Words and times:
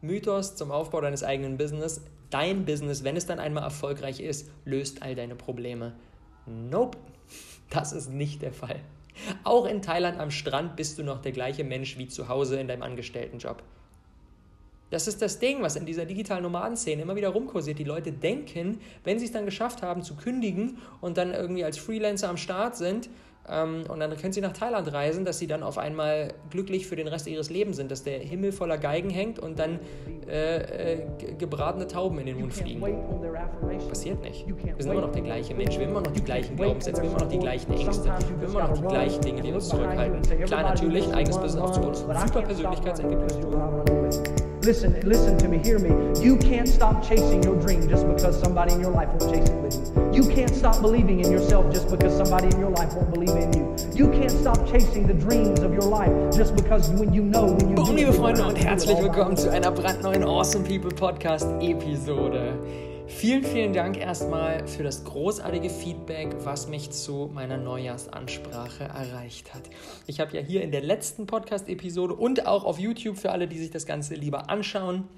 Mythos 0.00 0.54
zum 0.56 0.70
Aufbau 0.70 1.00
deines 1.00 1.24
eigenen 1.24 1.56
Business. 1.56 2.00
Dein 2.30 2.64
Business, 2.64 3.04
wenn 3.04 3.16
es 3.16 3.26
dann 3.26 3.38
einmal 3.38 3.64
erfolgreich 3.64 4.20
ist, 4.20 4.50
löst 4.64 5.02
all 5.02 5.14
deine 5.14 5.34
Probleme. 5.34 5.94
Nope, 6.46 6.98
das 7.70 7.92
ist 7.92 8.10
nicht 8.10 8.42
der 8.42 8.52
Fall. 8.52 8.80
Auch 9.44 9.66
in 9.66 9.82
Thailand 9.82 10.20
am 10.20 10.30
Strand 10.30 10.76
bist 10.76 10.98
du 10.98 11.02
noch 11.02 11.20
der 11.20 11.32
gleiche 11.32 11.64
Mensch 11.64 11.98
wie 11.98 12.06
zu 12.06 12.28
Hause 12.28 12.60
in 12.60 12.68
deinem 12.68 12.82
Angestelltenjob. 12.82 13.62
Das 14.90 15.06
ist 15.06 15.20
das 15.20 15.38
Ding, 15.38 15.60
was 15.60 15.76
in 15.76 15.84
dieser 15.84 16.06
digitalen 16.06 16.44
Nomadenszene 16.44 17.02
immer 17.02 17.16
wieder 17.16 17.28
rumkursiert. 17.28 17.78
Die 17.78 17.84
Leute 17.84 18.10
denken, 18.10 18.80
wenn 19.04 19.18
sie 19.18 19.26
es 19.26 19.32
dann 19.32 19.44
geschafft 19.44 19.82
haben 19.82 20.02
zu 20.02 20.14
kündigen 20.14 20.78
und 21.02 21.18
dann 21.18 21.34
irgendwie 21.34 21.64
als 21.64 21.76
Freelancer 21.76 22.30
am 22.30 22.38
Start 22.38 22.76
sind, 22.76 23.10
ähm, 23.50 23.84
und 23.88 24.00
dann 24.00 24.16
können 24.16 24.32
sie 24.32 24.40
nach 24.40 24.52
Thailand 24.52 24.92
reisen, 24.92 25.24
dass 25.24 25.38
sie 25.38 25.46
dann 25.46 25.62
auf 25.62 25.78
einmal 25.78 26.34
glücklich 26.50 26.86
für 26.86 26.96
den 26.96 27.08
Rest 27.08 27.26
ihres 27.26 27.50
Lebens 27.50 27.76
sind, 27.76 27.90
dass 27.90 28.02
der 28.02 28.18
Himmel 28.18 28.52
voller 28.52 28.78
Geigen 28.78 29.10
hängt 29.10 29.38
und 29.38 29.58
dann 29.58 29.78
äh, 30.28 30.94
äh, 30.94 31.06
gebratene 31.38 31.86
Tauben 31.86 32.18
in 32.18 32.26
den 32.26 32.40
Mund 32.40 32.52
fliegen. 32.52 32.80
Passiert 33.88 34.20
nicht. 34.20 34.46
Wir 34.46 34.74
sind 34.78 34.92
immer 34.92 35.02
noch 35.02 35.12
der 35.12 35.22
gleiche 35.22 35.54
Mensch, 35.54 35.78
wir 35.78 35.86
haben 35.86 35.92
immer 35.92 36.02
noch 36.02 36.12
die 36.12 36.24
gleichen 36.24 36.56
Glaubenssätze, 36.56 37.02
wir 37.02 37.08
haben 37.08 37.16
immer 37.16 37.24
noch 37.24 37.32
die 37.32 37.38
gleichen 37.38 37.72
Ängste, 37.72 38.04
wir 38.04 38.12
haben 38.12 38.42
immer 38.42 38.68
noch 38.68 38.74
die 38.74 38.86
gleichen 38.86 39.20
Dinge, 39.22 39.42
die 39.42 39.52
uns 39.52 39.68
zurückhalten. 39.68 40.22
Klar, 40.44 40.62
natürlich, 40.62 41.06
ein 41.06 41.14
eigenes 41.14 41.38
Business 41.38 41.62
aufzubauen, 41.62 41.94
super 41.94 42.42
Persönlichkeitsentwicklung. 42.42 43.87
Listen, 44.68 45.00
listen 45.00 45.38
to 45.38 45.48
me, 45.48 45.56
hear 45.56 45.78
me. 45.78 45.88
You 46.22 46.36
can't 46.36 46.68
stop 46.68 47.02
chasing 47.02 47.42
your 47.42 47.58
dream 47.58 47.88
just 47.88 48.06
because 48.06 48.38
somebody 48.38 48.74
in 48.74 48.82
your 48.82 48.90
life 48.90 49.08
won't 49.08 49.34
chase 49.34 49.48
it 49.48 49.56
with 49.62 49.74
you. 49.74 50.22
You 50.22 50.28
can't 50.28 50.54
stop 50.54 50.82
believing 50.82 51.20
in 51.20 51.32
yourself 51.32 51.72
just 51.72 51.88
because 51.88 52.14
somebody 52.14 52.48
in 52.48 52.60
your 52.60 52.68
life 52.68 52.92
won't 52.92 53.10
believe 53.10 53.30
in 53.30 53.50
you. 53.54 53.74
You 53.94 54.10
can't 54.10 54.30
stop 54.30 54.70
chasing 54.70 55.06
the 55.06 55.14
dreams 55.14 55.60
of 55.60 55.72
your 55.72 55.88
life 55.88 56.12
just 56.36 56.54
because 56.54 56.90
when 56.90 57.14
you 57.14 57.22
know 57.22 57.46
when 57.46 57.70
you 57.70 57.76
Boom, 57.76 57.96
liebe 57.96 58.12
Freunde 58.12 58.44
und 58.46 58.56
herzlich 58.56 58.98
willkommen 58.98 59.38
zu 59.38 59.50
einer 59.50 59.70
brandneuen 59.70 60.22
Awesome 60.22 60.64
People 60.64 60.90
Podcast 60.90 61.46
Episode. 61.62 62.52
Vielen, 63.08 63.42
vielen 63.42 63.72
Dank 63.72 63.96
erstmal 63.96 64.68
für 64.68 64.82
das 64.82 65.02
großartige 65.02 65.70
Feedback, 65.70 66.36
was 66.44 66.68
mich 66.68 66.90
zu 66.90 67.30
meiner 67.32 67.56
Neujahrsansprache 67.56 68.84
erreicht 68.84 69.54
hat. 69.54 69.62
Ich 70.06 70.20
habe 70.20 70.36
ja 70.36 70.42
hier 70.42 70.62
in 70.62 70.70
der 70.70 70.82
letzten 70.82 71.26
Podcast-Episode 71.26 72.14
und 72.14 72.46
auch 72.46 72.64
auf 72.64 72.78
YouTube 72.78 73.16
für 73.16 73.32
alle, 73.32 73.48
die 73.48 73.58
sich 73.58 73.70
das 73.70 73.86
Ganze 73.86 74.14
lieber 74.14 74.50
anschauen, 74.50 75.08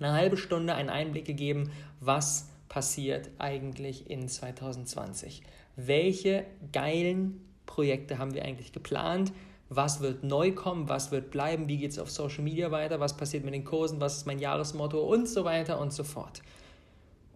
eine 0.00 0.12
halbe 0.12 0.36
Stunde 0.36 0.74
einen 0.74 0.88
Einblick 0.88 1.26
gegeben, 1.26 1.70
was 2.00 2.48
passiert 2.68 3.30
eigentlich 3.38 4.10
in 4.10 4.28
2020. 4.28 5.42
Welche 5.76 6.44
geilen 6.72 7.40
Projekte 7.66 8.18
haben 8.18 8.34
wir 8.34 8.44
eigentlich 8.44 8.72
geplant? 8.72 9.32
Was 9.68 10.00
wird 10.00 10.24
neu 10.24 10.52
kommen? 10.52 10.88
Was 10.88 11.12
wird 11.12 11.30
bleiben? 11.30 11.68
Wie 11.68 11.76
geht 11.76 11.90
es 11.90 11.98
auf 11.98 12.10
Social 12.10 12.42
Media 12.42 12.70
weiter? 12.70 13.00
Was 13.00 13.16
passiert 13.16 13.44
mit 13.44 13.52
den 13.54 13.64
Kursen? 13.64 14.00
Was 14.00 14.16
ist 14.16 14.26
mein 14.26 14.38
Jahresmotto? 14.38 14.98
Und 15.00 15.28
so 15.28 15.44
weiter 15.44 15.78
und 15.78 15.92
so 15.92 16.04
fort. 16.04 16.40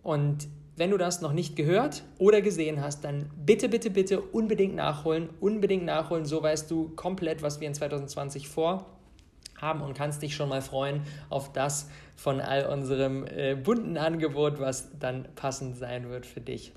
Und 0.02 0.48
wenn 0.76 0.90
du 0.90 0.96
das 0.96 1.20
noch 1.20 1.32
nicht 1.32 1.54
gehört 1.54 2.02
oder 2.18 2.40
gesehen 2.40 2.80
hast, 2.80 3.04
dann 3.04 3.30
bitte, 3.36 3.68
bitte, 3.68 3.90
bitte 3.90 4.20
unbedingt 4.20 4.74
nachholen. 4.74 5.28
Unbedingt 5.40 5.84
nachholen. 5.84 6.24
So 6.24 6.42
weißt 6.42 6.70
du 6.70 6.90
komplett, 6.96 7.42
was 7.42 7.60
wir 7.60 7.68
in 7.68 7.74
2020 7.74 8.48
vorhaben 8.48 9.82
und 9.82 9.94
kannst 9.94 10.22
dich 10.22 10.34
schon 10.34 10.48
mal 10.48 10.62
freuen 10.62 11.02
auf 11.28 11.52
das 11.52 11.88
von 12.16 12.40
all 12.40 12.66
unserem 12.66 13.26
äh, 13.26 13.54
bunten 13.54 13.96
Angebot, 13.96 14.60
was 14.60 14.98
dann 14.98 15.28
passend 15.34 15.76
sein 15.76 16.08
wird 16.08 16.26
für 16.26 16.40
dich. 16.40 16.72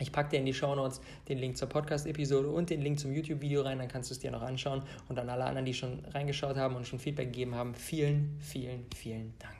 Ich 0.00 0.12
packe 0.12 0.30
dir 0.30 0.38
in 0.38 0.46
die 0.46 0.54
Show 0.54 0.74
Notes 0.74 1.00
den 1.28 1.38
Link 1.38 1.56
zur 1.56 1.68
Podcast-Episode 1.68 2.48
und 2.48 2.70
den 2.70 2.80
Link 2.80 3.00
zum 3.00 3.12
YouTube-Video 3.12 3.62
rein, 3.62 3.78
dann 3.78 3.88
kannst 3.88 4.10
du 4.10 4.14
es 4.14 4.20
dir 4.20 4.30
noch 4.30 4.42
anschauen. 4.42 4.82
Und 5.08 5.18
an 5.18 5.28
alle 5.28 5.44
anderen, 5.44 5.66
die 5.66 5.74
schon 5.74 6.04
reingeschaut 6.14 6.56
haben 6.56 6.76
und 6.76 6.86
schon 6.86 6.98
Feedback 6.98 7.32
gegeben 7.32 7.54
haben, 7.54 7.74
vielen, 7.74 8.38
vielen, 8.40 8.86
vielen 8.94 9.34
Dank. 9.38 9.56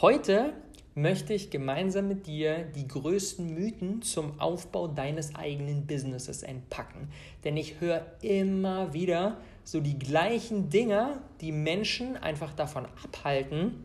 Heute 0.00 0.52
möchte 0.94 1.32
ich 1.32 1.50
gemeinsam 1.50 2.08
mit 2.08 2.26
dir 2.26 2.64
die 2.74 2.86
größten 2.86 3.54
Mythen 3.54 4.02
zum 4.02 4.38
Aufbau 4.40 4.88
deines 4.88 5.34
eigenen 5.34 5.86
Businesses 5.86 6.42
entpacken. 6.42 7.08
Denn 7.44 7.56
ich 7.56 7.80
höre 7.80 8.06
immer 8.20 8.92
wieder 8.92 9.38
so 9.64 9.80
die 9.80 9.98
gleichen 9.98 10.68
Dinge, 10.68 11.20
die 11.40 11.52
Menschen 11.52 12.16
einfach 12.16 12.52
davon 12.52 12.86
abhalten, 13.04 13.84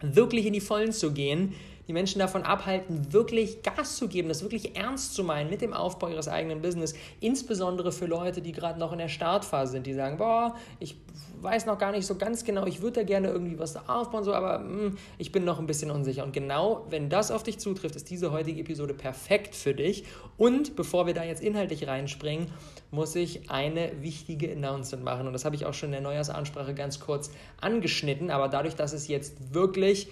wirklich 0.00 0.46
in 0.46 0.52
die 0.52 0.60
Vollen 0.60 0.92
zu 0.92 1.12
gehen, 1.12 1.54
die 1.90 1.94
Menschen 1.94 2.20
davon 2.20 2.44
abhalten, 2.44 3.12
wirklich 3.12 3.64
Gas 3.64 3.96
zu 3.96 4.06
geben, 4.06 4.28
das 4.28 4.42
wirklich 4.42 4.76
ernst 4.76 5.12
zu 5.12 5.24
meinen 5.24 5.50
mit 5.50 5.60
dem 5.60 5.72
Aufbau 5.72 6.06
ihres 6.06 6.28
eigenen 6.28 6.62
Business, 6.62 6.94
insbesondere 7.18 7.90
für 7.90 8.06
Leute, 8.06 8.42
die 8.42 8.52
gerade 8.52 8.78
noch 8.78 8.92
in 8.92 8.98
der 8.98 9.08
Startphase 9.08 9.72
sind, 9.72 9.88
die 9.88 9.94
sagen, 9.94 10.16
boah, 10.16 10.54
ich 10.78 10.94
weiß 11.40 11.66
noch 11.66 11.78
gar 11.78 11.90
nicht 11.90 12.06
so 12.06 12.14
ganz 12.14 12.44
genau, 12.44 12.64
ich 12.64 12.80
würde 12.80 13.00
da 13.00 13.02
gerne 13.02 13.26
irgendwie 13.26 13.58
was 13.58 13.74
aufbauen, 13.88 14.22
so, 14.22 14.32
aber 14.32 14.60
mh, 14.60 14.68
hm, 14.68 14.98
ich 15.18 15.32
bin 15.32 15.44
noch 15.44 15.58
ein 15.58 15.66
bisschen 15.66 15.90
unsicher. 15.90 16.22
Und 16.22 16.32
genau, 16.32 16.86
wenn 16.90 17.08
das 17.08 17.32
auf 17.32 17.42
dich 17.42 17.58
zutrifft, 17.58 17.96
ist 17.96 18.08
diese 18.08 18.30
heutige 18.30 18.60
Episode 18.60 18.94
perfekt 18.94 19.56
für 19.56 19.74
dich. 19.74 20.04
Und 20.36 20.76
bevor 20.76 21.08
wir 21.08 21.14
da 21.14 21.24
jetzt 21.24 21.42
inhaltlich 21.42 21.88
reinspringen, 21.88 22.46
muss 22.92 23.16
ich 23.16 23.50
eine 23.50 23.90
wichtige 24.00 24.52
Announcement 24.52 25.02
machen. 25.02 25.26
Und 25.26 25.32
das 25.32 25.44
habe 25.44 25.56
ich 25.56 25.66
auch 25.66 25.74
schon 25.74 25.88
in 25.88 25.94
der 25.94 26.02
Neujahrsansprache 26.02 26.72
ganz 26.72 27.00
kurz 27.00 27.32
angeschnitten, 27.60 28.30
aber 28.30 28.46
dadurch, 28.46 28.76
dass 28.76 28.92
es 28.92 29.08
jetzt 29.08 29.52
wirklich 29.52 30.06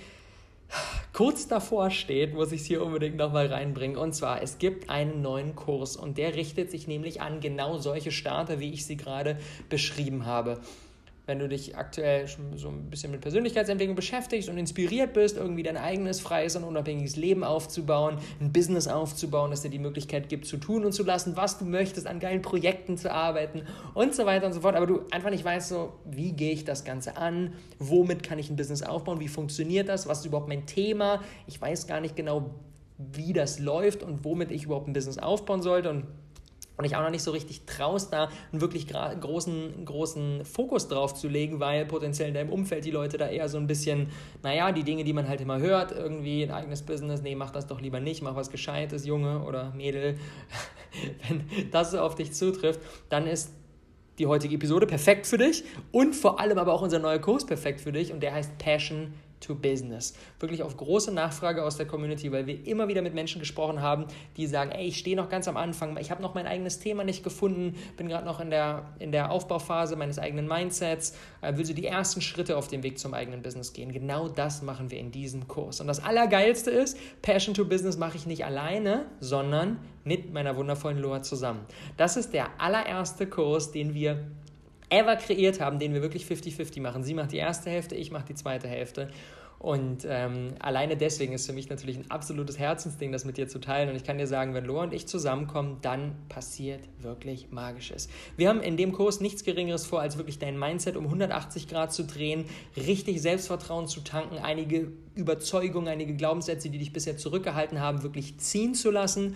kurz 1.12 1.48
davor 1.48 1.90
steht, 1.90 2.34
muss 2.34 2.52
ich 2.52 2.60
es 2.62 2.66
hier 2.66 2.84
unbedingt 2.84 3.16
nochmal 3.16 3.46
reinbringen. 3.46 3.96
Und 3.96 4.14
zwar, 4.14 4.42
es 4.42 4.58
gibt 4.58 4.90
einen 4.90 5.22
neuen 5.22 5.56
Kurs 5.56 5.96
und 5.96 6.18
der 6.18 6.34
richtet 6.34 6.70
sich 6.70 6.86
nämlich 6.86 7.20
an 7.20 7.40
genau 7.40 7.78
solche 7.78 8.12
Starter, 8.12 8.60
wie 8.60 8.72
ich 8.72 8.86
sie 8.86 8.96
gerade 8.96 9.38
beschrieben 9.68 10.26
habe 10.26 10.60
wenn 11.28 11.38
du 11.38 11.46
dich 11.46 11.76
aktuell 11.76 12.26
schon 12.26 12.56
so 12.56 12.68
ein 12.68 12.88
bisschen 12.88 13.12
mit 13.12 13.20
Persönlichkeitsentwicklung 13.20 13.94
beschäftigst 13.94 14.48
und 14.48 14.56
inspiriert 14.56 15.12
bist, 15.12 15.36
irgendwie 15.36 15.62
dein 15.62 15.76
eigenes 15.76 16.20
freies 16.20 16.56
und 16.56 16.64
unabhängiges 16.64 17.16
Leben 17.16 17.44
aufzubauen, 17.44 18.16
ein 18.40 18.50
Business 18.50 18.88
aufzubauen, 18.88 19.50
das 19.50 19.60
dir 19.60 19.68
die 19.68 19.78
Möglichkeit 19.78 20.30
gibt, 20.30 20.46
zu 20.46 20.56
tun 20.56 20.86
und 20.86 20.92
zu 20.92 21.04
lassen, 21.04 21.36
was 21.36 21.58
du 21.58 21.66
möchtest, 21.66 22.06
an 22.06 22.18
geilen 22.18 22.40
Projekten 22.40 22.96
zu 22.96 23.12
arbeiten 23.12 23.62
und 23.92 24.14
so 24.14 24.24
weiter 24.24 24.46
und 24.46 24.54
so 24.54 24.62
fort. 24.62 24.74
Aber 24.74 24.86
du 24.86 25.02
einfach 25.10 25.28
nicht 25.28 25.44
weißt, 25.44 25.68
so, 25.68 25.92
wie 26.06 26.32
gehe 26.32 26.52
ich 26.52 26.64
das 26.64 26.84
Ganze 26.84 27.18
an, 27.18 27.52
womit 27.78 28.22
kann 28.22 28.38
ich 28.38 28.48
ein 28.48 28.56
Business 28.56 28.82
aufbauen, 28.82 29.20
wie 29.20 29.28
funktioniert 29.28 29.90
das, 29.90 30.08
was 30.08 30.20
ist 30.20 30.26
überhaupt 30.26 30.48
mein 30.48 30.64
Thema, 30.64 31.22
ich 31.46 31.60
weiß 31.60 31.86
gar 31.86 32.00
nicht 32.00 32.16
genau, 32.16 32.54
wie 32.98 33.32
das 33.32 33.58
läuft 33.60 34.02
und 34.02 34.24
womit 34.24 34.50
ich 34.50 34.64
überhaupt 34.64 34.88
ein 34.88 34.92
Business 34.92 35.18
aufbauen 35.18 35.62
sollte. 35.62 35.90
Und 35.90 36.04
und 36.78 36.84
ich 36.84 36.94
auch 36.94 37.02
noch 37.02 37.10
nicht 37.10 37.24
so 37.24 37.32
richtig 37.32 37.66
traust, 37.66 38.12
da 38.12 38.30
einen 38.52 38.60
wirklich 38.60 38.86
großen, 38.86 39.84
großen 39.84 40.44
Fokus 40.44 40.86
drauf 40.86 41.12
zu 41.12 41.28
legen, 41.28 41.58
weil 41.58 41.84
potenziell 41.84 42.28
in 42.28 42.34
deinem 42.34 42.50
Umfeld 42.50 42.84
die 42.84 42.92
Leute 42.92 43.18
da 43.18 43.28
eher 43.28 43.48
so 43.48 43.58
ein 43.58 43.66
bisschen, 43.66 44.10
naja, 44.44 44.70
die 44.70 44.84
Dinge, 44.84 45.02
die 45.02 45.12
man 45.12 45.28
halt 45.28 45.40
immer 45.40 45.58
hört, 45.58 45.90
irgendwie 45.90 46.44
ein 46.44 46.52
eigenes 46.52 46.82
Business, 46.82 47.20
nee, 47.20 47.34
mach 47.34 47.50
das 47.50 47.66
doch 47.66 47.80
lieber 47.80 47.98
nicht, 47.98 48.22
mach 48.22 48.36
was 48.36 48.50
Gescheites, 48.50 49.04
Junge 49.04 49.42
oder 49.42 49.72
Mädel. 49.72 50.18
Wenn 51.28 51.70
das 51.72 51.94
auf 51.96 52.14
dich 52.14 52.32
zutrifft, 52.32 52.80
dann 53.08 53.26
ist 53.26 53.52
die 54.20 54.26
heutige 54.26 54.54
Episode 54.54 54.86
perfekt 54.86 55.26
für 55.26 55.38
dich 55.38 55.64
und 55.90 56.14
vor 56.14 56.38
allem 56.38 56.58
aber 56.58 56.72
auch 56.72 56.82
unser 56.82 57.00
neuer 57.00 57.18
Kurs 57.18 57.44
perfekt 57.44 57.80
für 57.80 57.92
dich 57.92 58.12
und 58.12 58.20
der 58.20 58.34
heißt 58.34 58.56
Passion 58.58 59.14
to 59.40 59.54
Business. 59.54 60.14
Wirklich 60.40 60.62
auf 60.62 60.76
große 60.76 61.12
Nachfrage 61.12 61.64
aus 61.64 61.76
der 61.76 61.86
Community, 61.86 62.32
weil 62.32 62.46
wir 62.46 62.66
immer 62.66 62.88
wieder 62.88 63.02
mit 63.02 63.14
Menschen 63.14 63.38
gesprochen 63.38 63.80
haben, 63.80 64.06
die 64.36 64.46
sagen, 64.46 64.70
ey, 64.70 64.88
ich 64.88 64.98
stehe 64.98 65.16
noch 65.16 65.28
ganz 65.28 65.48
am 65.48 65.56
Anfang, 65.56 65.96
ich 65.98 66.10
habe 66.10 66.22
noch 66.22 66.34
mein 66.34 66.46
eigenes 66.46 66.78
Thema 66.78 67.04
nicht 67.04 67.22
gefunden, 67.22 67.76
bin 67.96 68.08
gerade 68.08 68.24
noch 68.24 68.40
in 68.40 68.50
der, 68.50 68.94
in 68.98 69.12
der 69.12 69.30
Aufbauphase 69.30 69.96
meines 69.96 70.18
eigenen 70.18 70.46
Mindsets, 70.46 71.16
äh, 71.40 71.56
will 71.56 71.64
so 71.64 71.72
die 71.72 71.86
ersten 71.86 72.20
Schritte 72.20 72.56
auf 72.56 72.68
dem 72.68 72.82
Weg 72.82 72.98
zum 72.98 73.14
eigenen 73.14 73.42
Business 73.42 73.72
gehen. 73.72 73.92
Genau 73.92 74.28
das 74.28 74.62
machen 74.62 74.90
wir 74.90 74.98
in 74.98 75.10
diesem 75.10 75.48
Kurs. 75.48 75.80
Und 75.80 75.86
das 75.86 76.02
Allergeilste 76.02 76.70
ist, 76.70 76.98
Passion 77.22 77.54
to 77.54 77.64
Business 77.64 77.96
mache 77.96 78.16
ich 78.16 78.26
nicht 78.26 78.44
alleine, 78.44 79.06
sondern 79.20 79.78
mit 80.04 80.32
meiner 80.32 80.56
wundervollen 80.56 80.98
Loa 80.98 81.22
zusammen. 81.22 81.60
Das 81.96 82.16
ist 82.16 82.32
der 82.32 82.48
allererste 82.58 83.26
Kurs, 83.26 83.72
den 83.72 83.94
wir 83.94 84.24
ever 84.90 85.16
kreiert 85.16 85.60
haben, 85.60 85.78
den 85.78 85.94
wir 85.94 86.02
wirklich 86.02 86.24
50-50 86.24 86.80
machen. 86.80 87.02
Sie 87.02 87.14
macht 87.14 87.32
die 87.32 87.38
erste 87.38 87.70
Hälfte, 87.70 87.94
ich 87.94 88.10
mache 88.10 88.26
die 88.26 88.34
zweite 88.34 88.68
Hälfte. 88.68 89.08
Und 89.58 90.06
ähm, 90.08 90.54
alleine 90.60 90.96
deswegen 90.96 91.32
ist 91.32 91.46
für 91.46 91.52
mich 91.52 91.68
natürlich 91.68 91.96
ein 91.96 92.08
absolutes 92.10 92.60
Herzensding, 92.60 93.10
das 93.10 93.24
mit 93.24 93.38
dir 93.38 93.48
zu 93.48 93.58
teilen. 93.58 93.88
Und 93.88 93.96
ich 93.96 94.04
kann 94.04 94.16
dir 94.16 94.28
sagen, 94.28 94.54
wenn 94.54 94.64
Loa 94.64 94.84
und 94.84 94.94
ich 94.94 95.08
zusammenkommen, 95.08 95.78
dann 95.82 96.14
passiert 96.28 96.80
wirklich 97.00 97.50
Magisches. 97.50 98.08
Wir 98.36 98.50
haben 98.50 98.60
in 98.60 98.76
dem 98.76 98.92
Kurs 98.92 99.20
nichts 99.20 99.42
Geringeres 99.42 99.84
vor, 99.84 100.00
als 100.00 100.16
wirklich 100.16 100.38
dein 100.38 100.56
Mindset 100.56 100.96
um 100.96 101.04
180 101.04 101.66
Grad 101.66 101.92
zu 101.92 102.04
drehen, 102.04 102.44
richtig 102.76 103.20
Selbstvertrauen 103.20 103.88
zu 103.88 104.00
tanken, 104.00 104.38
einige 104.38 104.92
Überzeugungen, 105.16 105.88
einige 105.88 106.14
Glaubenssätze, 106.14 106.70
die 106.70 106.78
dich 106.78 106.92
bisher 106.92 107.16
zurückgehalten 107.16 107.80
haben, 107.80 108.04
wirklich 108.04 108.38
ziehen 108.38 108.74
zu 108.74 108.92
lassen 108.92 109.34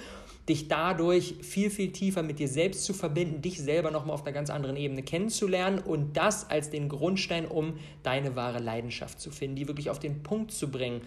dich 0.48 0.68
dadurch 0.68 1.36
viel, 1.40 1.70
viel 1.70 1.92
tiefer 1.92 2.22
mit 2.22 2.38
dir 2.38 2.48
selbst 2.48 2.84
zu 2.84 2.94
verbinden, 2.94 3.42
dich 3.42 3.60
selber 3.60 3.90
nochmal 3.90 4.14
auf 4.14 4.22
einer 4.22 4.32
ganz 4.32 4.50
anderen 4.50 4.76
Ebene 4.76 5.02
kennenzulernen 5.02 5.78
und 5.78 6.16
das 6.16 6.50
als 6.50 6.70
den 6.70 6.88
Grundstein, 6.88 7.46
um 7.46 7.74
deine 8.02 8.34
wahre 8.34 8.58
Leidenschaft 8.58 9.20
zu 9.20 9.30
finden, 9.30 9.56
die 9.56 9.68
wirklich 9.68 9.90
auf 9.90 10.00
den 10.00 10.22
Punkt 10.22 10.50
zu 10.50 10.70
bringen. 10.70 11.02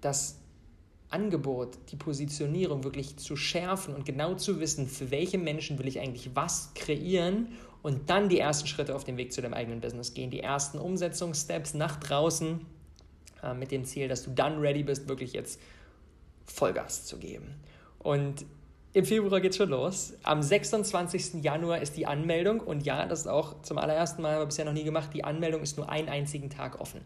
Das 0.00 0.38
Angebot, 1.10 1.76
die 1.90 1.96
Positionierung 1.96 2.84
wirklich 2.84 3.16
zu 3.16 3.36
schärfen 3.36 3.94
und 3.94 4.06
genau 4.06 4.34
zu 4.34 4.60
wissen, 4.60 4.88
für 4.88 5.10
welche 5.10 5.38
Menschen 5.38 5.78
will 5.78 5.88
ich 5.88 6.00
eigentlich 6.00 6.30
was 6.34 6.72
kreieren 6.74 7.48
und 7.82 8.08
dann 8.08 8.28
die 8.28 8.38
ersten 8.38 8.66
Schritte 8.66 8.94
auf 8.94 9.04
dem 9.04 9.16
Weg 9.16 9.32
zu 9.32 9.42
deinem 9.42 9.54
eigenen 9.54 9.80
Business 9.80 10.14
gehen, 10.14 10.30
die 10.30 10.40
ersten 10.40 10.78
Umsetzungssteps 10.78 11.74
nach 11.74 11.96
draußen 11.96 12.64
äh, 13.42 13.54
mit 13.54 13.72
dem 13.72 13.84
Ziel, 13.84 14.08
dass 14.08 14.22
du 14.22 14.30
dann 14.30 14.60
ready 14.60 14.84
bist, 14.84 15.08
wirklich 15.08 15.32
jetzt 15.32 15.60
Vollgas 16.46 17.04
zu 17.04 17.18
geben. 17.18 17.60
Und 18.00 18.44
im 18.92 19.04
Februar 19.04 19.40
geht 19.40 19.52
es 19.52 19.56
schon 19.56 19.70
los. 19.70 20.14
Am 20.24 20.42
26. 20.42 21.44
Januar 21.44 21.80
ist 21.80 21.96
die 21.96 22.06
Anmeldung 22.06 22.58
und 22.58 22.84
ja, 22.84 23.06
das 23.06 23.20
ist 23.20 23.26
auch 23.28 23.62
zum 23.62 23.78
allerersten 23.78 24.20
Mal, 24.20 24.34
aber 24.34 24.46
bisher 24.46 24.64
noch 24.64 24.72
nie 24.72 24.82
gemacht, 24.82 25.10
die 25.14 25.22
Anmeldung 25.22 25.62
ist 25.62 25.76
nur 25.76 25.88
einen 25.88 26.08
einzigen 26.08 26.50
Tag 26.50 26.80
offen. 26.80 27.00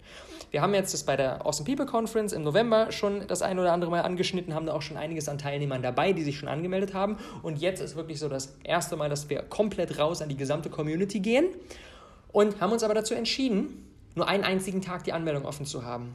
Wir 0.51 0.63
haben 0.63 0.73
jetzt 0.73 0.95
das 0.95 1.05
bei 1.05 1.15
der 1.15 1.45
Awesome 1.45 1.69
People 1.69 1.85
Conference 1.85 2.33
im 2.33 2.43
November 2.43 2.91
schon 2.91 3.27
das 3.27 3.43
ein 3.43 3.59
oder 3.59 3.75
andere 3.75 3.91
Mal 3.91 4.01
angeschnitten, 4.01 4.55
haben 4.55 4.65
da 4.65 4.73
auch 4.73 4.81
schon 4.81 4.97
einiges 4.97 5.29
an 5.29 5.37
Teilnehmern 5.37 5.83
dabei, 5.83 6.15
die 6.15 6.23
sich 6.23 6.39
schon 6.39 6.49
angemeldet 6.49 6.95
haben 6.95 7.19
und 7.43 7.59
jetzt 7.59 7.81
ist 7.81 7.97
wirklich 7.97 8.19
so 8.19 8.31
das 8.31 8.57
erste 8.65 8.97
Mal, 8.97 9.11
dass 9.11 9.29
wir 9.29 9.43
komplett 9.43 9.99
raus 9.99 10.23
an 10.23 10.31
die 10.31 10.39
gesamte 10.39 10.71
Community 10.71 11.21
gehen 11.21 11.49
und 12.33 12.63
haben 12.63 12.73
uns 12.73 12.83
aber 12.83 12.95
dazu 12.95 13.13
entschieden, 13.13 13.85
nur 14.15 14.27
einen 14.27 14.45
einzigen 14.45 14.81
Tag 14.81 15.05
die 15.05 15.13
Anmeldung 15.13 15.45
offen 15.45 15.67
zu 15.67 15.85
haben. 15.85 16.15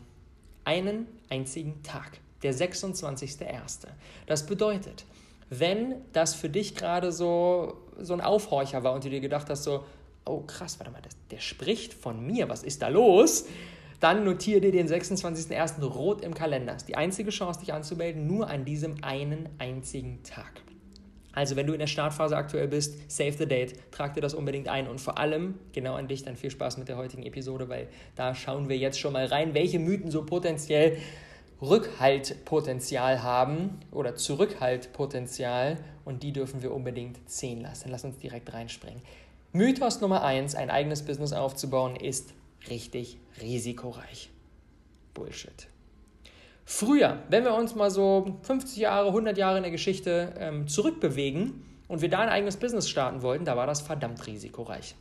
Einen 0.65 1.05
einzigen 1.29 1.83
Tag, 1.83 2.19
der 2.43 2.53
26.01. 2.53 3.87
Das 4.27 4.45
bedeutet, 4.45 5.05
wenn 5.49 5.95
das 6.13 6.35
für 6.35 6.49
dich 6.49 6.75
gerade 6.75 7.11
so, 7.11 7.77
so 7.99 8.13
ein 8.13 8.21
Aufhorcher 8.21 8.83
war 8.83 8.93
und 8.93 9.03
du 9.03 9.09
dir 9.09 9.19
gedacht 9.19 9.49
hast, 9.49 9.63
so, 9.63 9.83
oh 10.25 10.41
krass, 10.41 10.79
warte 10.79 10.91
mal, 10.91 11.01
das, 11.01 11.15
der 11.31 11.39
spricht 11.39 11.93
von 11.93 12.25
mir, 12.25 12.49
was 12.49 12.63
ist 12.63 12.81
da 12.81 12.87
los? 12.87 13.45
Dann 13.99 14.23
notiere 14.23 14.61
dir 14.61 14.71
den 14.71 14.87
26.01. 14.87 15.83
rot 15.83 16.21
im 16.21 16.33
Kalender. 16.33 16.73
Das 16.73 16.83
ist 16.83 16.87
die 16.87 16.95
einzige 16.95 17.31
Chance, 17.31 17.59
dich 17.59 17.73
anzumelden, 17.73 18.27
nur 18.27 18.49
an 18.49 18.63
diesem 18.63 19.03
einen 19.03 19.49
einzigen 19.57 20.23
Tag. 20.23 20.61
Also, 21.33 21.55
wenn 21.55 21.67
du 21.67 21.73
in 21.73 21.79
der 21.79 21.87
Startphase 21.87 22.35
aktuell 22.35 22.67
bist, 22.67 23.11
save 23.11 23.33
the 23.33 23.45
date, 23.45 23.75
trag 23.91 24.13
dir 24.13 24.21
das 24.21 24.33
unbedingt 24.33 24.67
ein 24.67 24.87
und 24.87 24.99
vor 24.99 25.17
allem, 25.17 25.55
genau 25.73 25.95
an 25.95 26.07
dich, 26.07 26.23
dann 26.23 26.35
viel 26.35 26.49
Spaß 26.49 26.77
mit 26.77 26.87
der 26.87 26.97
heutigen 26.97 27.23
Episode, 27.23 27.69
weil 27.69 27.87
da 28.15 28.33
schauen 28.33 28.67
wir 28.67 28.77
jetzt 28.77 28.99
schon 28.99 29.13
mal 29.13 29.25
rein, 29.25 29.53
welche 29.53 29.79
Mythen 29.79 30.09
so 30.11 30.25
potenziell 30.25 30.97
Rückhaltpotenzial 31.61 33.21
haben 33.21 33.79
oder 33.91 34.15
Zurückhaltpotenzial 34.15 35.77
und 36.05 36.23
die 36.23 36.31
dürfen 36.31 36.61
wir 36.61 36.73
unbedingt 36.73 37.29
ziehen 37.29 37.61
lassen. 37.61 37.89
Lass 37.89 38.05
uns 38.05 38.17
direkt 38.17 38.53
reinspringen. 38.53 39.01
Mythos 39.51 39.99
Nummer 39.99 40.23
eins: 40.23 40.55
ein 40.55 40.69
eigenes 40.69 41.03
Business 41.03 41.33
aufzubauen, 41.33 41.95
ist 41.95 42.33
richtig 42.69 43.17
risikoreich. 43.41 44.29
Bullshit. 45.13 45.67
Früher, 46.65 47.23
wenn 47.29 47.43
wir 47.43 47.55
uns 47.55 47.73
mal 47.73 47.89
so 47.89 48.37
50 48.43 48.77
Jahre, 48.77 49.07
100 49.07 49.37
Jahre 49.37 49.57
in 49.57 49.63
der 49.63 49.71
Geschichte 49.71 50.35
ähm, 50.37 50.67
zurückbewegen 50.67 51.65
und 51.87 52.01
wir 52.01 52.09
da 52.09 52.19
ein 52.19 52.29
eigenes 52.29 52.57
Business 52.57 52.87
starten 52.87 53.23
wollten, 53.23 53.43
da 53.43 53.57
war 53.57 53.65
das 53.65 53.81
verdammt 53.81 54.27
risikoreich. 54.27 54.95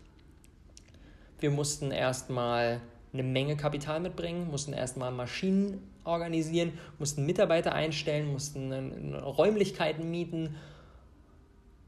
Wir 1.40 1.50
mussten 1.50 1.90
erstmal 1.90 2.80
eine 3.12 3.22
Menge 3.22 3.56
Kapital 3.56 4.00
mitbringen, 4.00 4.50
mussten 4.50 4.72
erstmal 4.72 5.10
Maschinen 5.12 5.82
organisieren, 6.04 6.72
mussten 6.98 7.24
Mitarbeiter 7.26 7.72
einstellen, 7.72 8.32
mussten 8.32 9.14
Räumlichkeiten 9.14 10.10
mieten. 10.10 10.56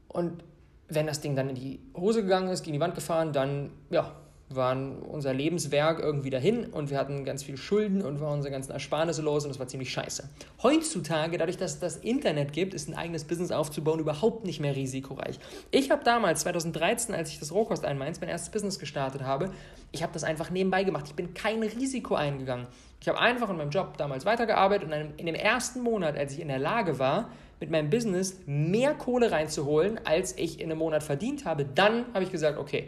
Und 0.07 0.43
wenn 0.87 1.07
das 1.07 1.21
Ding 1.21 1.35
dann 1.35 1.49
in 1.49 1.55
die 1.55 1.79
Hose 1.95 2.23
gegangen 2.23 2.49
ist, 2.49 2.63
gegen 2.63 2.73
die 2.73 2.79
Wand 2.79 2.95
gefahren, 2.95 3.33
dann 3.33 3.71
ja, 3.89 4.15
waren 4.55 5.01
unser 5.01 5.33
Lebenswerk 5.33 5.99
irgendwie 5.99 6.29
dahin 6.29 6.65
und 6.65 6.89
wir 6.89 6.97
hatten 6.97 7.25
ganz 7.25 7.43
viel 7.43 7.57
Schulden 7.57 8.01
und 8.01 8.19
waren 8.19 8.33
unsere 8.33 8.51
ganzen 8.51 8.71
Ersparnisse 8.71 9.21
los 9.21 9.43
und 9.43 9.49
das 9.49 9.59
war 9.59 9.67
ziemlich 9.67 9.91
scheiße. 9.91 10.29
Heutzutage, 10.63 11.37
dadurch, 11.37 11.57
dass 11.57 11.73
es 11.73 11.79
das 11.79 11.97
Internet 11.97 12.53
gibt, 12.53 12.73
ist 12.73 12.89
ein 12.89 12.95
eigenes 12.95 13.23
Business 13.23 13.51
aufzubauen 13.51 13.99
überhaupt 13.99 14.45
nicht 14.45 14.59
mehr 14.59 14.75
risikoreich. 14.75 15.39
Ich 15.71 15.91
habe 15.91 16.03
damals, 16.03 16.41
2013, 16.41 17.15
als 17.15 17.29
ich 17.29 17.39
das 17.39 17.51
Rohkost 17.51 17.85
einmeins, 17.85 18.19
mein 18.21 18.29
erstes 18.29 18.51
Business 18.51 18.79
gestartet 18.79 19.23
habe, 19.23 19.51
ich 19.91 20.03
habe 20.03 20.13
das 20.13 20.23
einfach 20.23 20.49
nebenbei 20.49 20.83
gemacht. 20.83 21.05
Ich 21.07 21.15
bin 21.15 21.33
kein 21.33 21.61
Risiko 21.61 22.15
eingegangen. 22.15 22.67
Ich 23.01 23.07
habe 23.07 23.19
einfach 23.19 23.49
in 23.49 23.57
meinem 23.57 23.71
Job 23.71 23.97
damals 23.97 24.25
weitergearbeitet 24.25 24.91
und 24.91 25.19
in 25.19 25.25
dem 25.25 25.35
ersten 25.35 25.81
Monat, 25.81 26.17
als 26.17 26.33
ich 26.33 26.39
in 26.39 26.47
der 26.47 26.59
Lage 26.59 26.99
war, 26.99 27.29
mit 27.59 27.69
meinem 27.69 27.89
Business 27.89 28.39
mehr 28.45 28.93
Kohle 28.93 29.31
reinzuholen, 29.31 29.99
als 30.03 30.37
ich 30.37 30.59
in 30.59 30.71
einem 30.71 30.79
Monat 30.79 31.03
verdient 31.03 31.45
habe, 31.45 31.63
dann 31.63 32.05
habe 32.13 32.23
ich 32.23 32.31
gesagt, 32.31 32.57
okay, 32.57 32.87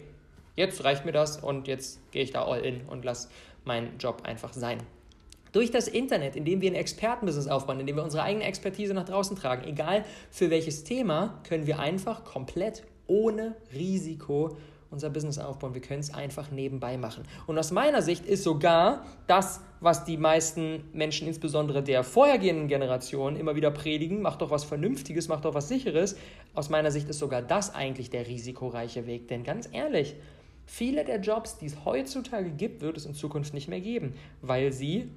Jetzt 0.55 0.83
reicht 0.83 1.05
mir 1.05 1.11
das 1.11 1.37
und 1.37 1.67
jetzt 1.67 1.99
gehe 2.11 2.23
ich 2.23 2.31
da 2.31 2.45
all 2.45 2.59
in 2.61 2.81
und 2.87 3.03
lasse 3.03 3.29
meinen 3.65 3.97
Job 3.97 4.21
einfach 4.23 4.53
sein. 4.53 4.79
Durch 5.51 5.71
das 5.71 5.87
Internet, 5.87 6.35
indem 6.35 6.61
wir 6.61 6.71
ein 6.71 6.75
Expertenbusiness 6.75 7.47
aufbauen, 7.47 7.79
indem 7.79 7.95
wir 7.95 8.03
unsere 8.03 8.23
eigene 8.23 8.45
Expertise 8.45 8.93
nach 8.93 9.05
draußen 9.05 9.35
tragen, 9.35 9.67
egal 9.67 10.03
für 10.31 10.49
welches 10.49 10.83
Thema, 10.83 11.39
können 11.47 11.67
wir 11.67 11.79
einfach 11.79 12.23
komplett 12.23 12.83
ohne 13.07 13.55
Risiko 13.73 14.57
unser 14.93 15.09
Business 15.09 15.39
aufbauen. 15.39 15.73
Wir 15.73 15.81
können 15.81 15.99
es 15.99 16.13
einfach 16.13 16.51
nebenbei 16.51 16.97
machen. 16.97 17.23
Und 17.47 17.57
aus 17.57 17.71
meiner 17.71 18.01
Sicht 18.01 18.25
ist 18.25 18.43
sogar 18.43 19.05
das, 19.27 19.59
was 19.79 20.05
die 20.05 20.17
meisten 20.17 20.83
Menschen, 20.93 21.27
insbesondere 21.27 21.83
der 21.83 22.03
vorhergehenden 22.03 22.67
Generation, 22.67 23.35
immer 23.35 23.55
wieder 23.55 23.71
predigen, 23.71 24.21
mach 24.21 24.37
doch 24.37 24.51
was 24.51 24.63
Vernünftiges, 24.63 25.27
mach 25.27 25.41
doch 25.41 25.55
was 25.55 25.67
Sicheres. 25.67 26.15
Aus 26.53 26.69
meiner 26.69 26.91
Sicht 26.91 27.09
ist 27.09 27.19
sogar 27.19 27.41
das 27.41 27.73
eigentlich 27.73 28.11
der 28.11 28.27
risikoreiche 28.27 29.07
Weg. 29.07 29.27
Denn 29.27 29.43
ganz 29.43 29.67
ehrlich, 29.71 30.15
Viele 30.65 31.03
der 31.03 31.19
Jobs, 31.19 31.57
die 31.57 31.65
es 31.67 31.85
heutzutage 31.85 32.49
gibt, 32.51 32.81
wird 32.81 32.97
es 32.97 33.05
in 33.05 33.13
Zukunft 33.13 33.53
nicht 33.53 33.67
mehr 33.67 33.81
geben, 33.81 34.13
weil 34.41 34.71
sie 34.71 35.09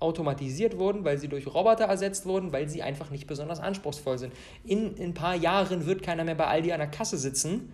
automatisiert 0.00 0.78
wurden, 0.78 1.04
weil 1.04 1.18
sie 1.18 1.28
durch 1.28 1.46
Roboter 1.46 1.84
ersetzt 1.84 2.26
wurden, 2.26 2.52
weil 2.52 2.68
sie 2.68 2.82
einfach 2.82 3.10
nicht 3.10 3.26
besonders 3.26 3.60
anspruchsvoll 3.60 4.18
sind. 4.18 4.32
In, 4.64 4.96
in 4.96 5.10
ein 5.10 5.14
paar 5.14 5.36
Jahren 5.36 5.86
wird 5.86 6.02
keiner 6.02 6.24
mehr 6.24 6.34
bei 6.34 6.46
Aldi 6.46 6.72
an 6.72 6.80
der 6.80 6.90
Kasse 6.90 7.16
sitzen 7.16 7.72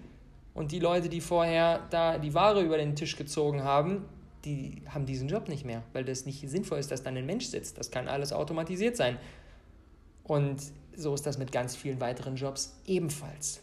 und 0.55 0.73
die 0.73 0.81
Leute, 0.81 1.09
die 1.09 1.21
vorher 1.21 1.87
da 1.91 2.19
die 2.19 2.35
Ware 2.35 2.63
über 2.63 2.77
den 2.77 2.97
Tisch 2.97 3.17
gezogen 3.17 3.65
haben, 3.65 4.05
die 4.45 4.83
haben 4.89 5.07
diesen 5.07 5.29
Job 5.29 5.49
nicht 5.49 5.65
mehr, 5.65 5.83
weil 5.93 6.05
das 6.05 6.27
nicht 6.27 6.49
sinnvoll 6.49 6.79
ist, 6.79 6.91
dass 6.91 7.03
dann 7.03 7.17
ein 7.17 7.27
Mensch 7.27 7.47
sitzt. 7.47 7.79
Das 7.79 7.91
kann 7.91 8.09
alles 8.09 8.33
automatisiert 8.33 8.97
sein. 8.97 9.19
Und 10.25 10.61
so 10.97 11.15
ist 11.15 11.27
das 11.27 11.39
mit 11.39 11.53
ganz 11.53 11.75
vielen 11.75 12.01
weiteren 12.01 12.37
Jobs 12.37 12.77
ebenfalls. 12.87 13.61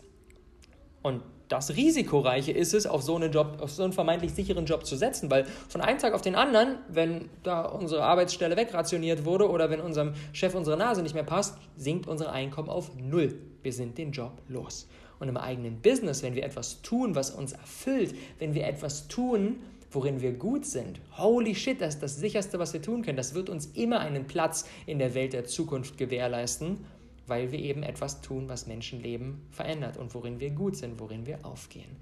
Und 1.01 1.21
das 1.47 1.75
Risikoreiche 1.75 2.51
ist 2.51 2.74
es, 2.74 2.88
auf 2.88 3.03
so, 3.03 3.15
einen 3.15 3.31
Job, 3.31 3.57
auf 3.62 3.71
so 3.71 3.83
einen 3.83 3.94
vermeintlich 3.94 4.33
sicheren 4.33 4.65
Job 4.65 4.86
zu 4.86 4.95
setzen, 4.95 5.30
weil 5.30 5.45
von 5.68 5.81
einem 5.81 6.00
Tag 6.00 6.13
auf 6.13 6.21
den 6.21 6.36
anderen, 6.36 6.77
wenn 6.89 7.30
da 7.44 7.65
unsere 7.65 8.03
Arbeitsstelle 8.03 8.57
wegrationiert 8.57 9.25
wurde 9.25 9.50
oder 9.50 9.69
wenn 9.69 9.80
unserem 9.80 10.13
Chef 10.33 10.56
unsere 10.56 10.77
Nase 10.77 11.03
nicht 11.03 11.13
mehr 11.13 11.24
passt, 11.24 11.57
sinkt 11.77 12.07
unser 12.07 12.31
Einkommen 12.31 12.69
auf 12.69 12.92
Null. 12.95 13.36
Wir 13.62 13.74
sind 13.74 13.97
den 13.97 14.12
Job 14.12 14.42
los. 14.47 14.88
Und 15.19 15.30
im 15.30 15.38
eigenen 15.38 15.81
Business, 15.81 16.24
wenn 16.24 16.36
wir 16.36 16.44
etwas 16.44 16.81
tun, 16.81 17.15
was 17.15 17.31
uns 17.31 17.53
erfüllt, 17.53 18.15
wenn 18.39 18.53
wir 18.53 18.68
etwas 18.68 19.07
tun, 19.07 19.57
worin 19.91 20.21
wir 20.21 20.33
gut 20.33 20.65
sind, 20.65 21.00
holy 21.18 21.56
shit, 21.56 21.80
das 21.80 21.95
ist 21.95 22.03
das 22.03 22.17
sicherste, 22.17 22.60
was 22.60 22.74
wir 22.74 22.81
tun 22.81 23.01
können. 23.01 23.15
Das 23.15 23.34
wird 23.34 23.50
uns 23.50 23.67
immer 23.67 24.00
einen 24.00 24.27
Platz 24.27 24.65
in 24.86 25.00
der 25.00 25.13
Welt 25.13 25.34
der 25.34 25.46
Zukunft 25.46 25.98
gewährleisten 25.98 26.86
weil 27.27 27.51
wir 27.51 27.60
eben 27.60 27.84
etwas 27.84 28.22
tun, 28.22 28.50
was 28.50 28.67
Menschenleben 28.67 29.41
verändert 29.51 29.98
und 29.98 30.13
worin 30.13 30.39
wir 30.39 30.51
gut 30.51 30.75
sind, 30.75 31.00
worin 31.00 31.25
wir 31.25 31.46
aufgehen. 31.46 31.96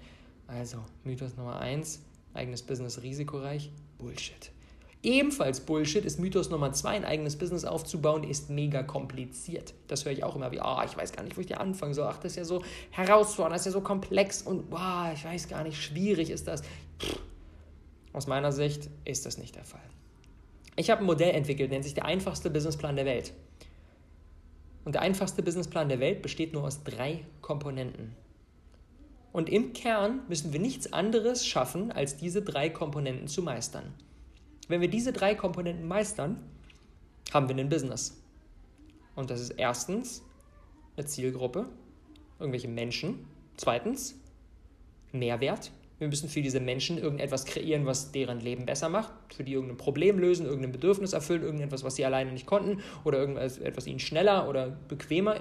Also, 0.48 0.78
Mythos 1.04 1.38
Nummer 1.38 1.60
eins: 1.60 2.02
eigenes 2.34 2.62
Business 2.62 3.02
risikoreich, 3.02 3.72
Bullshit. 3.98 4.52
Ebenfalls 5.04 5.60
Bullshit 5.60 6.06
ist 6.06 6.18
Mythos 6.18 6.50
Nummer 6.50 6.72
zwei, 6.72 6.92
ein 6.92 7.04
eigenes 7.04 7.38
Business 7.38 7.66
aufzubauen, 7.66 8.24
ist 8.24 8.50
mega 8.50 8.84
kompliziert. 8.84 9.74
Das 9.88 10.06
höre 10.06 10.14
ich 10.14 10.24
auch 10.24 10.36
immer 10.38 10.52
wie, 10.52 10.62
ah, 10.62 10.80
oh, 10.80 10.86
ich 10.86 10.96
weiß 10.96 11.12
gar 11.12 11.24
nicht, 11.24 11.36
wo 11.36 11.42
ich 11.42 11.48
dir 11.48 11.60
anfangen 11.60 11.94
soll. 11.94 12.08
Ach, 12.10 12.18
das 12.18 12.32
ist 12.32 12.36
ja 12.38 12.46
so 12.46 12.64
herausfordernd, 12.92 13.54
das 13.54 13.64
ist 13.64 13.74
ja 13.74 13.80
so 13.80 13.82
komplex 13.82 14.42
und 14.42 14.72
wow, 14.72 15.12
ich 15.14 15.26
weiß 15.26 15.50
gar 15.50 15.64
nicht, 15.64 15.82
schwierig 15.82 16.30
ist 16.30 16.48
das. 16.48 16.62
Pff. 17.00 17.20
Aus 18.14 18.28
meiner 18.28 18.54
Sicht 18.54 18.90
ist 19.04 19.26
das 19.26 19.38
nicht 19.38 19.56
der 19.56 19.66
Fall. 19.66 19.82
Ich 20.76 20.90
habe 20.90 21.02
ein 21.02 21.06
Modell 21.06 21.32
entwickelt, 21.32 21.72
nennt 21.72 21.84
sich 21.84 21.96
der 21.96 22.06
einfachste 22.06 22.50
Businessplan 22.50 22.96
der 22.96 23.06
Welt. 23.06 23.34
Und 24.86 24.96
der 24.96 25.02
einfachste 25.02 25.44
Businessplan 25.44 25.90
der 25.90 26.00
Welt 26.00 26.22
besteht 26.22 26.54
nur 26.54 26.64
aus 26.64 26.84
drei 26.84 27.26
Komponenten. 27.42 28.16
Und 29.32 29.50
im 29.50 29.74
Kern 29.74 30.22
müssen 30.28 30.54
wir 30.54 30.60
nichts 30.60 30.94
anderes 30.94 31.46
schaffen, 31.46 31.92
als 31.92 32.18
diese 32.18 32.42
drei 32.42 32.70
Komponenten 32.70 33.28
zu 33.28 33.42
meistern. 33.42 33.94
Wenn 34.68 34.82
wir 34.82 34.90
diese 34.90 35.12
drei 35.12 35.36
Komponenten 35.36 35.88
meistern, 35.88 36.38
haben 37.34 37.50
wir 37.50 37.56
ein 37.56 37.70
Business. 37.70 38.22
Und 39.16 39.30
das 39.30 39.42
ist 39.42 39.52
erstens 39.52 40.24
eine 40.96 41.06
Zielgruppe, 41.06 41.68
irgendwelche 42.40 42.68
Menschen. 42.68 43.26
Zweitens 43.58 44.16
Mehrwert. 45.12 45.72
Wir 46.00 46.08
müssen 46.08 46.28
für 46.28 46.42
diese 46.42 46.60
Menschen 46.60 46.98
irgendetwas 46.98 47.46
kreieren, 47.46 47.86
was 47.86 48.12
deren 48.12 48.40
Leben 48.40 48.66
besser 48.66 48.90
macht, 48.90 49.12
für 49.34 49.44
die 49.44 49.54
irgendein 49.54 49.78
Problem 49.78 50.20
lösen, 50.20 50.46
irgendein 50.46 50.72
Bedürfnis 50.72 51.14
erfüllen, 51.14 51.44
irgendetwas, 51.44 51.84
was 51.84 51.96
sie 51.96 52.06
alleine 52.06 52.32
nicht 52.32 52.46
konnten 52.46 52.82
oder 53.04 53.20
irgendetwas 53.20 53.88
ihnen 53.88 54.00
schneller 54.00 54.50
oder 54.50 54.70
bequemer 54.88 55.36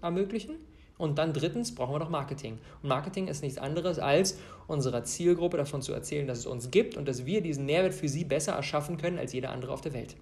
ermöglichen. 0.00 0.56
Und 0.98 1.18
dann 1.18 1.32
drittens 1.32 1.74
brauchen 1.74 1.94
wir 1.94 1.98
noch 1.98 2.08
Marketing. 2.08 2.58
Und 2.82 2.88
Marketing 2.88 3.28
ist 3.28 3.42
nichts 3.42 3.58
anderes 3.58 3.98
als 3.98 4.38
unserer 4.66 5.04
Zielgruppe 5.04 5.58
davon 5.58 5.82
zu 5.82 5.92
erzählen, 5.92 6.26
dass 6.26 6.38
es 6.38 6.46
uns 6.46 6.70
gibt 6.70 6.96
und 6.96 7.06
dass 7.06 7.26
wir 7.26 7.42
diesen 7.42 7.66
Mehrwert 7.66 7.92
für 7.92 8.08
sie 8.08 8.24
besser 8.24 8.52
erschaffen 8.52 8.96
können 8.96 9.18
als 9.18 9.32
jeder 9.32 9.50
andere 9.50 9.72
auf 9.72 9.82
der 9.82 9.92
Welt. 9.92 10.16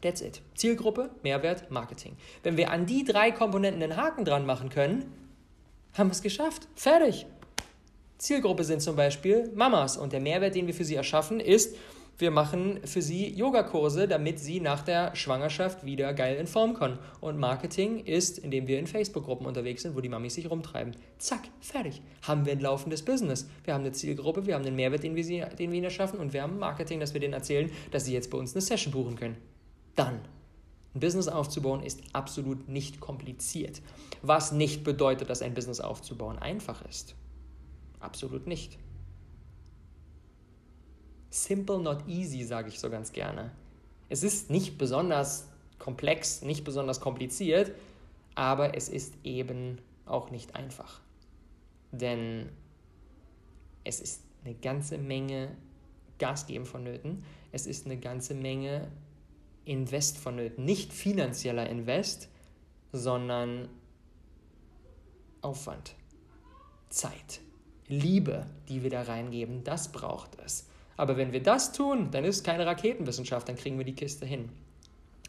That's 0.00 0.22
it. 0.22 0.40
Zielgruppe, 0.54 1.10
Mehrwert, 1.22 1.70
Marketing. 1.70 2.16
Wenn 2.42 2.56
wir 2.56 2.70
an 2.70 2.86
die 2.86 3.04
drei 3.04 3.32
Komponenten 3.32 3.82
einen 3.82 3.96
Haken 3.96 4.24
dran 4.24 4.46
machen 4.46 4.70
können, 4.70 5.12
haben 5.94 6.08
wir 6.08 6.12
es 6.12 6.22
geschafft. 6.22 6.68
Fertig. 6.74 7.26
Zielgruppe 8.20 8.64
sind 8.64 8.82
zum 8.82 8.96
Beispiel 8.96 9.50
Mamas 9.54 9.96
und 9.96 10.12
der 10.12 10.20
Mehrwert, 10.20 10.54
den 10.54 10.66
wir 10.66 10.74
für 10.74 10.84
sie 10.84 10.94
erschaffen, 10.94 11.40
ist, 11.40 11.74
wir 12.18 12.30
machen 12.30 12.80
für 12.84 13.00
sie 13.00 13.30
Yogakurse, 13.32 14.06
damit 14.06 14.38
sie 14.38 14.60
nach 14.60 14.82
der 14.82 15.16
Schwangerschaft 15.16 15.86
wieder 15.86 16.12
geil 16.12 16.36
in 16.36 16.46
Form 16.46 16.74
kommen. 16.74 16.98
Und 17.22 17.38
Marketing 17.38 18.04
ist, 18.04 18.36
indem 18.38 18.66
wir 18.66 18.78
in 18.78 18.86
Facebook-Gruppen 18.86 19.46
unterwegs 19.46 19.80
sind, 19.80 19.96
wo 19.96 20.02
die 20.02 20.10
Mamis 20.10 20.34
sich 20.34 20.50
rumtreiben. 20.50 20.94
Zack, 21.16 21.40
fertig. 21.60 22.02
Haben 22.20 22.44
wir 22.44 22.52
ein 22.52 22.60
laufendes 22.60 23.02
Business. 23.02 23.48
Wir 23.64 23.72
haben 23.72 23.84
eine 23.84 23.92
Zielgruppe, 23.92 24.44
wir 24.44 24.54
haben 24.54 24.66
einen 24.66 24.76
Mehrwert, 24.76 25.02
den 25.02 25.16
wir, 25.16 25.24
sie, 25.24 25.42
den 25.58 25.70
wir 25.70 25.78
ihnen 25.78 25.84
erschaffen 25.84 26.20
und 26.20 26.34
wir 26.34 26.42
haben 26.42 26.58
Marketing, 26.58 27.00
dass 27.00 27.14
wir 27.14 27.22
denen 27.22 27.32
erzählen, 27.32 27.70
dass 27.90 28.04
sie 28.04 28.12
jetzt 28.12 28.30
bei 28.30 28.36
uns 28.36 28.52
eine 28.54 28.60
Session 28.60 28.92
buchen 28.92 29.16
können. 29.16 29.38
Dann. 29.96 30.20
Ein 30.94 31.00
Business 31.00 31.28
aufzubauen 31.28 31.82
ist 31.82 32.02
absolut 32.12 32.68
nicht 32.68 33.00
kompliziert. 33.00 33.80
Was 34.20 34.52
nicht 34.52 34.84
bedeutet, 34.84 35.30
dass 35.30 35.40
ein 35.40 35.54
Business 35.54 35.80
aufzubauen 35.80 36.38
einfach 36.38 36.84
ist. 36.86 37.14
Absolut 38.00 38.46
nicht. 38.46 38.78
Simple, 41.30 41.78
not 41.78 42.08
easy, 42.08 42.42
sage 42.42 42.68
ich 42.68 42.80
so 42.80 42.90
ganz 42.90 43.12
gerne. 43.12 43.52
Es 44.08 44.24
ist 44.24 44.50
nicht 44.50 44.78
besonders 44.78 45.48
komplex, 45.78 46.42
nicht 46.42 46.64
besonders 46.64 47.00
kompliziert, 47.00 47.72
aber 48.34 48.76
es 48.76 48.88
ist 48.88 49.14
eben 49.22 49.78
auch 50.06 50.30
nicht 50.30 50.56
einfach. 50.56 51.00
Denn 51.92 52.48
es 53.84 54.00
ist 54.00 54.22
eine 54.44 54.54
ganze 54.54 54.98
Menge 54.98 55.56
Gas 56.18 56.46
geben 56.46 56.66
vonnöten. 56.66 57.24
Es 57.52 57.66
ist 57.66 57.86
eine 57.86 57.98
ganze 57.98 58.34
Menge 58.34 58.90
Invest 59.64 60.18
vonnöten. 60.18 60.64
Nicht 60.64 60.92
finanzieller 60.92 61.68
Invest, 61.68 62.28
sondern 62.92 63.68
Aufwand, 65.42 65.94
Zeit, 66.90 67.40
Liebe, 67.90 68.46
die 68.68 68.82
wir 68.82 68.90
da 68.90 69.02
reingeben. 69.02 69.64
Das 69.64 69.92
braucht 69.92 70.38
es. 70.44 70.66
Aber 70.96 71.16
wenn 71.16 71.32
wir 71.32 71.42
das 71.42 71.72
tun, 71.72 72.10
dann 72.10 72.24
ist 72.24 72.36
es 72.36 72.42
keine 72.42 72.66
Raketenwissenschaft, 72.66 73.48
dann 73.48 73.56
kriegen 73.56 73.78
wir 73.78 73.84
die 73.84 73.94
Kiste 73.94 74.24
hin. 74.24 74.48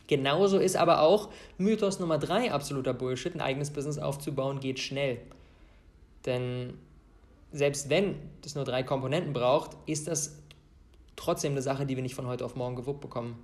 Genauso 0.07 0.59
ist 0.59 0.75
aber 0.75 1.01
auch 1.01 1.29
Mythos 1.57 1.99
Nummer 1.99 2.17
drei 2.17 2.51
absoluter 2.51 2.93
Bullshit. 2.93 3.33
Ein 3.33 3.41
eigenes 3.41 3.71
Business 3.71 3.97
aufzubauen 3.97 4.59
geht 4.59 4.79
schnell. 4.79 5.19
Denn 6.25 6.73
selbst 7.51 7.89
wenn 7.89 8.15
das 8.41 8.55
nur 8.55 8.65
drei 8.65 8.83
Komponenten 8.83 9.33
braucht, 9.33 9.77
ist 9.85 10.07
das 10.07 10.37
trotzdem 11.15 11.53
eine 11.53 11.61
Sache, 11.61 11.85
die 11.85 11.95
wir 11.95 12.03
nicht 12.03 12.15
von 12.15 12.27
heute 12.27 12.45
auf 12.45 12.55
morgen 12.55 12.75
gewuppt 12.75 13.01
bekommen 13.01 13.37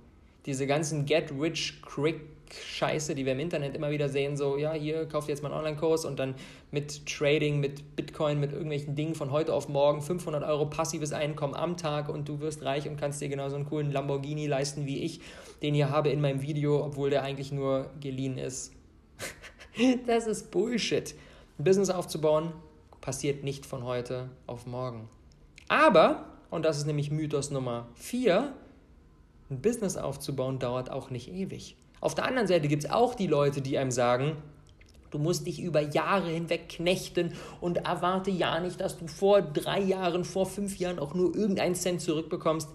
diese 0.46 0.66
ganzen 0.66 1.04
Get-Rich-Quick-Scheiße, 1.04 3.14
die 3.14 3.26
wir 3.26 3.32
im 3.32 3.40
Internet 3.40 3.76
immer 3.76 3.90
wieder 3.90 4.08
sehen, 4.08 4.36
so, 4.36 4.56
ja, 4.56 4.72
hier 4.72 5.06
kauft 5.06 5.28
jetzt 5.28 5.42
mal 5.42 5.50
einen 5.50 5.58
Online-Kurs 5.58 6.04
und 6.04 6.18
dann 6.18 6.34
mit 6.70 7.06
Trading, 7.06 7.60
mit 7.60 7.96
Bitcoin, 7.96 8.40
mit 8.40 8.52
irgendwelchen 8.52 8.94
Dingen 8.94 9.14
von 9.14 9.30
heute 9.30 9.52
auf 9.52 9.68
morgen 9.68 10.00
500 10.00 10.42
Euro 10.44 10.66
passives 10.66 11.12
Einkommen 11.12 11.54
am 11.54 11.76
Tag 11.76 12.08
und 12.08 12.28
du 12.28 12.40
wirst 12.40 12.64
reich 12.64 12.88
und 12.88 12.96
kannst 12.96 13.20
dir 13.20 13.28
genauso 13.28 13.56
einen 13.56 13.66
coolen 13.66 13.92
Lamborghini 13.92 14.46
leisten 14.46 14.86
wie 14.86 15.02
ich, 15.02 15.20
den 15.62 15.74
ich 15.74 15.84
habe 15.84 16.10
in 16.10 16.20
meinem 16.20 16.42
Video, 16.42 16.84
obwohl 16.84 17.10
der 17.10 17.22
eigentlich 17.22 17.52
nur 17.52 17.90
geliehen 18.00 18.38
ist. 18.38 18.72
das 20.06 20.26
ist 20.26 20.50
Bullshit. 20.50 21.14
Ein 21.58 21.64
Business 21.64 21.90
aufzubauen 21.90 22.52
passiert 23.00 23.44
nicht 23.44 23.66
von 23.66 23.84
heute 23.84 24.30
auf 24.46 24.66
morgen. 24.66 25.08
Aber, 25.68 26.24
und 26.50 26.64
das 26.64 26.78
ist 26.78 26.86
nämlich 26.86 27.10
Mythos 27.10 27.50
Nummer 27.50 27.88
4, 27.94 28.52
ein 29.50 29.60
Business 29.60 29.96
aufzubauen 29.96 30.58
dauert 30.58 30.90
auch 30.90 31.10
nicht 31.10 31.32
ewig. 31.32 31.76
Auf 32.00 32.14
der 32.14 32.26
anderen 32.26 32.46
Seite 32.46 32.68
gibt 32.68 32.84
es 32.84 32.90
auch 32.90 33.14
die 33.14 33.26
Leute, 33.26 33.60
die 33.60 33.78
einem 33.78 33.90
sagen, 33.90 34.36
du 35.10 35.18
musst 35.18 35.46
dich 35.46 35.60
über 35.60 35.80
Jahre 35.80 36.28
hinweg 36.28 36.68
knechten 36.68 37.32
und 37.60 37.78
erwarte 37.78 38.30
ja 38.30 38.60
nicht, 38.60 38.80
dass 38.80 38.98
du 38.98 39.06
vor 39.06 39.42
drei 39.42 39.80
Jahren, 39.80 40.24
vor 40.24 40.46
fünf 40.46 40.78
Jahren 40.78 40.98
auch 40.98 41.14
nur 41.14 41.34
irgendeinen 41.34 41.74
Cent 41.74 42.00
zurückbekommst. 42.00 42.68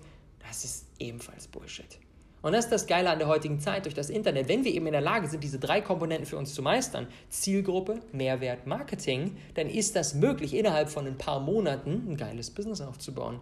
Das 0.48 0.66
ist 0.66 0.88
ebenfalls 1.00 1.48
Bullshit. 1.48 2.00
Und 2.42 2.52
das 2.52 2.66
ist 2.66 2.72
das 2.72 2.88
Geile 2.88 3.10
an 3.10 3.20
der 3.20 3.30
heutigen 3.30 3.62
Zeit 3.62 3.86
durch 3.86 3.96
das 3.96 4.10
Internet. 4.10 4.50
Wenn 4.50 4.66
wir 4.66 4.74
eben 4.74 4.86
in 4.86 4.92
der 4.92 5.02
Lage 5.02 5.30
sind, 5.30 5.42
diese 5.46 5.60
drei 5.60 5.80
Komponenten 5.80 6.26
für 6.26 6.36
uns 6.36 6.54
zu 6.54 6.62
meistern, 6.62 7.08
Zielgruppe, 7.30 8.02
Mehrwert, 8.12 8.68
Marketing, 8.68 9.38
dann 9.54 9.70
ist 9.70 9.96
das 9.96 10.14
möglich, 10.14 10.54
innerhalb 10.54 10.90
von 10.90 11.08
ein 11.08 11.18
paar 11.18 11.40
Monaten 11.40 12.06
ein 12.06 12.18
geiles 12.18 12.52
Business 12.52 12.82
aufzubauen. 12.82 13.40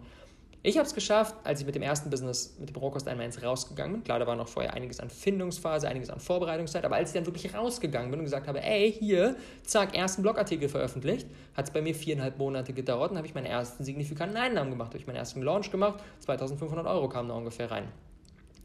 Ich 0.64 0.78
habe 0.78 0.86
es 0.86 0.94
geschafft, 0.94 1.34
als 1.42 1.58
ich 1.58 1.66
mit 1.66 1.74
dem 1.74 1.82
ersten 1.82 2.08
Business, 2.08 2.54
mit 2.60 2.68
dem 2.68 2.76
Rohkost 2.76 3.08
1 3.08 3.42
rausgegangen 3.42 3.94
bin. 3.94 4.04
Klar, 4.04 4.20
da 4.20 4.28
war 4.28 4.36
noch 4.36 4.46
vorher 4.46 4.74
einiges 4.74 5.00
an 5.00 5.10
Findungsphase, 5.10 5.88
einiges 5.88 6.08
an 6.08 6.20
Vorbereitungszeit, 6.20 6.84
aber 6.84 6.94
als 6.94 7.10
ich 7.10 7.14
dann 7.14 7.26
wirklich 7.26 7.52
rausgegangen 7.52 8.12
bin 8.12 8.20
und 8.20 8.26
gesagt 8.26 8.46
habe, 8.46 8.62
ey, 8.62 8.92
hier, 8.92 9.34
zack, 9.64 9.96
ersten 9.96 10.22
Blogartikel 10.22 10.68
veröffentlicht, 10.68 11.26
hat 11.54 11.64
es 11.64 11.72
bei 11.72 11.82
mir 11.82 11.96
viereinhalb 11.96 12.38
Monate 12.38 12.72
gedauert 12.72 13.10
und 13.10 13.16
habe 13.16 13.26
ich 13.26 13.34
meinen 13.34 13.46
ersten 13.46 13.82
signifikanten 13.82 14.36
Einnahmen 14.36 14.70
gemacht. 14.70 14.90
Habe 14.90 14.98
ich 14.98 15.06
meinen 15.08 15.16
ersten 15.16 15.42
Launch 15.42 15.72
gemacht, 15.72 15.98
2500 16.20 16.86
Euro 16.86 17.08
kamen 17.08 17.28
da 17.28 17.34
ungefähr 17.34 17.68
rein. 17.68 17.88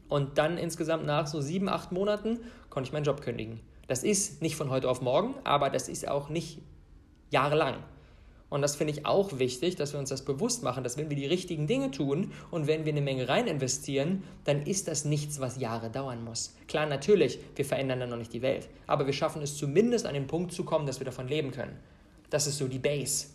Und 0.08 0.38
dann 0.38 0.56
insgesamt 0.56 1.04
nach 1.04 1.26
so 1.26 1.40
sieben, 1.40 1.68
acht 1.68 1.90
Monaten 1.90 2.38
konnte 2.70 2.86
ich 2.86 2.92
meinen 2.92 3.04
Job 3.04 3.22
kündigen. 3.22 3.58
Das 3.88 4.04
ist 4.04 4.40
nicht 4.40 4.54
von 4.54 4.70
heute 4.70 4.88
auf 4.88 5.02
morgen, 5.02 5.34
aber 5.42 5.68
das 5.68 5.88
ist 5.88 6.06
auch 6.06 6.28
nicht 6.28 6.60
jahrelang. 7.30 7.82
Und 8.50 8.62
das 8.62 8.76
finde 8.76 8.94
ich 8.94 9.04
auch 9.04 9.38
wichtig, 9.38 9.76
dass 9.76 9.92
wir 9.92 10.00
uns 10.00 10.08
das 10.08 10.24
bewusst 10.24 10.62
machen, 10.62 10.82
dass 10.82 10.96
wenn 10.96 11.10
wir 11.10 11.16
die 11.16 11.26
richtigen 11.26 11.66
Dinge 11.66 11.90
tun 11.90 12.32
und 12.50 12.66
wenn 12.66 12.86
wir 12.86 12.92
eine 12.92 13.02
Menge 13.02 13.28
rein 13.28 13.46
investieren, 13.46 14.24
dann 14.44 14.62
ist 14.62 14.88
das 14.88 15.04
nichts, 15.04 15.38
was 15.38 15.58
Jahre 15.58 15.90
dauern 15.90 16.24
muss. 16.24 16.54
Klar, 16.66 16.86
natürlich, 16.86 17.38
wir 17.56 17.66
verändern 17.66 18.00
dann 18.00 18.10
noch 18.10 18.16
nicht 18.16 18.32
die 18.32 18.40
Welt, 18.40 18.68
aber 18.86 19.04
wir 19.04 19.12
schaffen 19.12 19.42
es 19.42 19.56
zumindest 19.56 20.06
an 20.06 20.14
den 20.14 20.26
Punkt 20.26 20.52
zu 20.52 20.64
kommen, 20.64 20.86
dass 20.86 20.98
wir 20.98 21.04
davon 21.04 21.28
leben 21.28 21.50
können. 21.50 21.78
Das 22.30 22.46
ist 22.46 22.58
so 22.58 22.68
die 22.68 22.78
Base. 22.78 23.26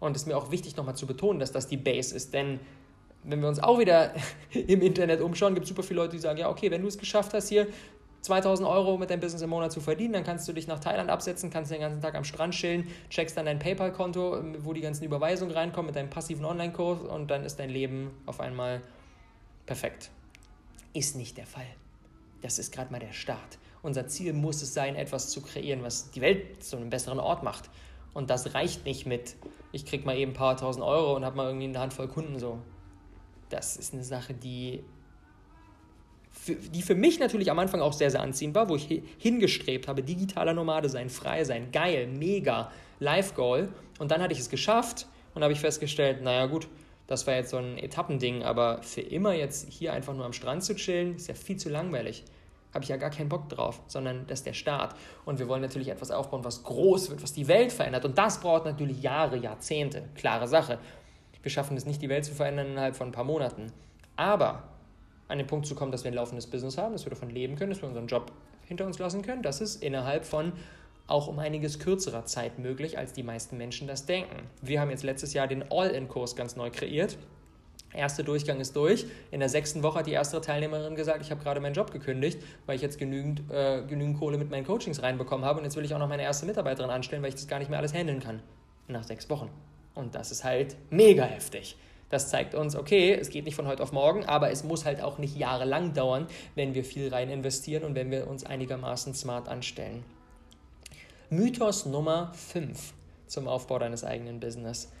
Und 0.00 0.16
es 0.16 0.22
ist 0.22 0.28
mir 0.28 0.36
auch 0.36 0.50
wichtig 0.50 0.76
nochmal 0.76 0.96
zu 0.96 1.06
betonen, 1.06 1.38
dass 1.38 1.52
das 1.52 1.68
die 1.68 1.76
Base 1.76 2.14
ist, 2.14 2.34
denn 2.34 2.60
wenn 3.24 3.40
wir 3.40 3.48
uns 3.48 3.60
auch 3.60 3.78
wieder 3.78 4.12
im 4.50 4.82
Internet 4.82 5.20
umschauen, 5.20 5.54
gibt 5.54 5.64
es 5.64 5.68
super 5.68 5.82
viele 5.82 6.00
Leute, 6.00 6.16
die 6.16 6.22
sagen, 6.22 6.38
ja, 6.38 6.50
okay, 6.50 6.70
wenn 6.70 6.82
du 6.82 6.88
es 6.88 6.98
geschafft 6.98 7.32
hast, 7.34 7.48
hier 7.48 7.68
2000 8.22 8.68
Euro 8.68 8.98
mit 8.98 9.10
deinem 9.10 9.20
Business 9.20 9.42
im 9.42 9.50
Monat 9.50 9.72
zu 9.72 9.80
verdienen, 9.80 10.12
dann 10.12 10.24
kannst 10.24 10.48
du 10.48 10.52
dich 10.52 10.68
nach 10.68 10.78
Thailand 10.78 11.10
absetzen, 11.10 11.50
kannst 11.50 11.72
den 11.72 11.80
ganzen 11.80 12.00
Tag 12.00 12.14
am 12.14 12.24
Strand 12.24 12.54
chillen, 12.54 12.88
checkst 13.10 13.36
dann 13.36 13.46
dein 13.46 13.58
PayPal-Konto, 13.58 14.42
wo 14.60 14.72
die 14.72 14.80
ganzen 14.80 15.04
Überweisungen 15.04 15.52
reinkommen 15.52 15.86
mit 15.86 15.96
deinem 15.96 16.08
passiven 16.08 16.44
Online-Kurs 16.44 17.00
und 17.02 17.30
dann 17.30 17.44
ist 17.44 17.58
dein 17.58 17.68
Leben 17.70 18.10
auf 18.26 18.40
einmal 18.40 18.80
perfekt. 19.66 20.10
Ist 20.94 21.16
nicht 21.16 21.36
der 21.36 21.46
Fall. 21.46 21.66
Das 22.42 22.58
ist 22.58 22.72
gerade 22.72 22.92
mal 22.92 23.00
der 23.00 23.12
Start. 23.12 23.58
Unser 23.82 24.06
Ziel 24.06 24.32
muss 24.32 24.62
es 24.62 24.72
sein, 24.72 24.94
etwas 24.94 25.30
zu 25.30 25.42
kreieren, 25.42 25.82
was 25.82 26.12
die 26.12 26.20
Welt 26.20 26.62
zu 26.62 26.76
einem 26.76 26.90
besseren 26.90 27.18
Ort 27.18 27.42
macht. 27.42 27.70
Und 28.14 28.30
das 28.30 28.54
reicht 28.54 28.84
nicht 28.84 29.06
mit, 29.06 29.36
ich 29.72 29.84
krieg 29.84 30.04
mal 30.04 30.16
eben 30.16 30.32
ein 30.32 30.34
paar 30.36 30.56
tausend 30.56 30.84
Euro 30.84 31.16
und 31.16 31.24
habe 31.24 31.36
mal 31.36 31.46
irgendwie 31.46 31.66
eine 31.66 31.80
Handvoll 31.80 32.06
Kunden 32.06 32.38
so. 32.38 32.58
Das 33.48 33.76
ist 33.76 33.94
eine 33.94 34.04
Sache, 34.04 34.34
die 34.34 34.84
die 36.48 36.82
für 36.82 36.94
mich 36.94 37.20
natürlich 37.20 37.50
am 37.50 37.58
Anfang 37.58 37.80
auch 37.80 37.92
sehr, 37.92 38.10
sehr 38.10 38.20
anziehend 38.20 38.54
war, 38.54 38.68
wo 38.68 38.76
ich 38.76 39.02
hingestrebt 39.18 39.86
habe, 39.86 40.02
digitaler 40.02 40.54
Nomade 40.54 40.88
sein, 40.88 41.08
frei 41.08 41.44
sein, 41.44 41.70
geil, 41.72 42.06
mega, 42.06 42.70
Life 42.98 43.34
Goal. 43.34 43.68
Und 43.98 44.10
dann 44.10 44.20
hatte 44.20 44.32
ich 44.32 44.40
es 44.40 44.50
geschafft 44.50 45.06
und 45.34 45.42
habe 45.42 45.52
ich 45.52 45.60
festgestellt, 45.60 46.22
naja 46.22 46.46
gut, 46.46 46.68
das 47.06 47.26
war 47.26 47.34
jetzt 47.34 47.50
so 47.50 47.58
ein 47.58 47.78
Etappending, 47.78 48.42
aber 48.42 48.82
für 48.82 49.00
immer 49.00 49.34
jetzt 49.34 49.68
hier 49.70 49.92
einfach 49.92 50.14
nur 50.14 50.24
am 50.24 50.32
Strand 50.32 50.64
zu 50.64 50.74
chillen, 50.74 51.16
ist 51.16 51.28
ja 51.28 51.34
viel 51.34 51.56
zu 51.56 51.68
langweilig. 51.68 52.24
Habe 52.72 52.84
ich 52.84 52.88
ja 52.88 52.96
gar 52.96 53.10
keinen 53.10 53.28
Bock 53.28 53.50
drauf, 53.50 53.82
sondern 53.86 54.26
das 54.26 54.40
ist 54.40 54.46
der 54.46 54.54
Start. 54.54 54.96
Und 55.26 55.38
wir 55.38 55.46
wollen 55.46 55.60
natürlich 55.60 55.88
etwas 55.88 56.10
aufbauen, 56.10 56.42
was 56.42 56.62
groß 56.62 57.10
wird, 57.10 57.22
was 57.22 57.34
die 57.34 57.46
Welt 57.46 57.70
verändert. 57.70 58.06
Und 58.06 58.16
das 58.16 58.40
braucht 58.40 58.64
natürlich 58.64 59.02
Jahre, 59.02 59.36
Jahrzehnte. 59.36 60.04
Klare 60.14 60.48
Sache. 60.48 60.78
Wir 61.42 61.50
schaffen 61.50 61.76
es 61.76 61.84
nicht, 61.84 62.00
die 62.00 62.08
Welt 62.08 62.24
zu 62.24 62.32
verändern 62.32 62.68
innerhalb 62.68 62.96
von 62.96 63.08
ein 63.08 63.12
paar 63.12 63.24
Monaten. 63.24 63.72
Aber 64.16 64.62
an 65.32 65.38
den 65.38 65.46
Punkt 65.46 65.66
zu 65.66 65.74
kommen, 65.74 65.90
dass 65.90 66.04
wir 66.04 66.10
ein 66.10 66.14
laufendes 66.14 66.46
Business 66.46 66.78
haben, 66.78 66.92
dass 66.92 67.04
wir 67.04 67.10
davon 67.10 67.30
leben 67.30 67.56
können, 67.56 67.70
dass 67.70 67.82
wir 67.82 67.88
unseren 67.88 68.06
Job 68.06 68.30
hinter 68.66 68.86
uns 68.86 68.98
lassen 68.98 69.22
können. 69.22 69.42
Das 69.42 69.60
ist 69.60 69.82
innerhalb 69.82 70.24
von 70.24 70.52
auch 71.06 71.26
um 71.26 71.38
einiges 71.38 71.78
kürzerer 71.78 72.24
Zeit 72.26 72.58
möglich, 72.58 72.98
als 72.98 73.12
die 73.12 73.22
meisten 73.22 73.56
Menschen 73.58 73.88
das 73.88 74.06
denken. 74.06 74.48
Wir 74.60 74.80
haben 74.80 74.90
jetzt 74.90 75.02
letztes 75.02 75.34
Jahr 75.34 75.48
den 75.48 75.64
All-In-Kurs 75.70 76.36
ganz 76.36 76.56
neu 76.56 76.70
kreiert. 76.70 77.18
Erster 77.94 78.22
Durchgang 78.22 78.60
ist 78.60 78.74
durch. 78.74 79.04
In 79.30 79.40
der 79.40 79.48
sechsten 79.48 79.82
Woche 79.82 79.98
hat 79.98 80.06
die 80.06 80.12
erste 80.12 80.40
Teilnehmerin 80.40 80.94
gesagt, 80.94 81.20
ich 81.20 81.30
habe 81.30 81.42
gerade 81.42 81.60
meinen 81.60 81.74
Job 81.74 81.90
gekündigt, 81.90 82.42
weil 82.64 82.76
ich 82.76 82.82
jetzt 82.82 82.98
genügend, 82.98 83.42
äh, 83.50 83.82
genügend 83.82 84.18
Kohle 84.18 84.38
mit 84.38 84.50
meinen 84.50 84.64
Coachings 84.64 85.02
reinbekommen 85.02 85.44
habe 85.44 85.58
und 85.58 85.64
jetzt 85.64 85.76
will 85.76 85.84
ich 85.84 85.94
auch 85.94 85.98
noch 85.98 86.08
meine 86.08 86.22
erste 86.22 86.46
Mitarbeiterin 86.46 86.90
anstellen, 86.90 87.22
weil 87.22 87.28
ich 87.28 87.34
das 87.34 87.48
gar 87.48 87.58
nicht 87.58 87.68
mehr 87.68 87.78
alles 87.78 87.92
handeln 87.92 88.20
kann. 88.20 88.40
Nach 88.88 89.04
sechs 89.04 89.28
Wochen. 89.28 89.50
Und 89.94 90.14
das 90.14 90.30
ist 90.30 90.44
halt 90.44 90.76
mega 90.90 91.24
heftig. 91.24 91.76
Das 92.12 92.28
zeigt 92.28 92.54
uns, 92.54 92.76
okay, 92.76 93.14
es 93.18 93.30
geht 93.30 93.46
nicht 93.46 93.54
von 93.54 93.66
heute 93.66 93.82
auf 93.82 93.90
morgen, 93.90 94.26
aber 94.26 94.50
es 94.50 94.64
muss 94.64 94.84
halt 94.84 95.00
auch 95.00 95.16
nicht 95.16 95.34
jahrelang 95.34 95.94
dauern, 95.94 96.26
wenn 96.54 96.74
wir 96.74 96.84
viel 96.84 97.08
rein 97.08 97.30
investieren 97.30 97.84
und 97.84 97.94
wenn 97.94 98.10
wir 98.10 98.26
uns 98.26 98.44
einigermaßen 98.44 99.14
smart 99.14 99.48
anstellen. 99.48 100.04
Mythos 101.30 101.86
Nummer 101.86 102.30
5 102.34 102.92
zum 103.28 103.48
Aufbau 103.48 103.78
deines 103.78 104.04
eigenen 104.04 104.40
Business. 104.40 104.92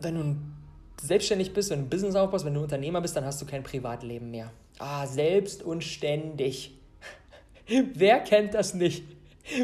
Wenn 0.00 0.14
du 0.14 0.36
selbstständig 1.06 1.52
bist, 1.52 1.68
wenn 1.68 1.80
du 1.80 1.84
ein 1.84 1.90
Business 1.90 2.14
aufbaust, 2.14 2.46
wenn 2.46 2.54
du 2.54 2.62
Unternehmer 2.62 3.02
bist, 3.02 3.14
dann 3.14 3.26
hast 3.26 3.42
du 3.42 3.44
kein 3.44 3.62
Privatleben 3.62 4.30
mehr. 4.30 4.50
Ah, 4.78 5.06
selbst 5.06 5.62
und 5.62 5.84
ständig. 5.84 6.72
Wer 7.66 8.20
kennt 8.20 8.54
das 8.54 8.72
nicht? 8.72 9.04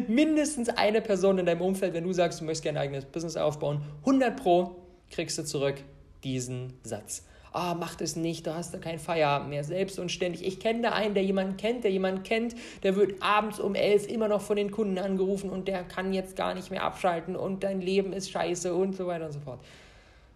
Mindestens 0.08 0.68
eine 0.68 1.00
Person 1.00 1.38
in 1.38 1.46
deinem 1.46 1.62
Umfeld, 1.62 1.94
wenn 1.94 2.04
du 2.04 2.12
sagst, 2.12 2.42
du 2.42 2.44
möchtest 2.44 2.64
gerne 2.64 2.80
ein 2.80 2.88
eigenes 2.88 3.06
Business 3.06 3.38
aufbauen, 3.38 3.80
100 4.00 4.36
Pro 4.36 4.76
kriegst 5.08 5.38
du 5.38 5.44
zurück 5.44 5.82
diesen 6.24 6.74
Satz. 6.82 7.24
Ah, 7.54 7.72
oh, 7.72 7.76
mach 7.78 7.94
das 7.96 8.16
nicht, 8.16 8.46
du 8.46 8.54
hast 8.54 8.72
da 8.72 8.78
keinen 8.78 8.98
Feierabend 8.98 9.50
mehr, 9.50 9.62
selbst 9.62 9.98
und 9.98 10.10
ständig. 10.10 10.42
Ich 10.46 10.58
kenne 10.58 10.80
da 10.80 10.92
einen, 10.92 11.12
der 11.12 11.22
jemanden 11.22 11.58
kennt, 11.58 11.84
der 11.84 11.90
jemanden 11.90 12.22
kennt, 12.22 12.54
der 12.82 12.96
wird 12.96 13.22
abends 13.22 13.60
um 13.60 13.74
elf 13.74 14.06
immer 14.06 14.26
noch 14.26 14.40
von 14.40 14.56
den 14.56 14.70
Kunden 14.70 14.98
angerufen 14.98 15.50
und 15.50 15.68
der 15.68 15.84
kann 15.84 16.14
jetzt 16.14 16.34
gar 16.34 16.54
nicht 16.54 16.70
mehr 16.70 16.82
abschalten 16.82 17.36
und 17.36 17.62
dein 17.62 17.82
Leben 17.82 18.14
ist 18.14 18.30
scheiße 18.30 18.74
und 18.74 18.96
so 18.96 19.06
weiter 19.06 19.26
und 19.26 19.32
so 19.32 19.40
fort. 19.40 19.60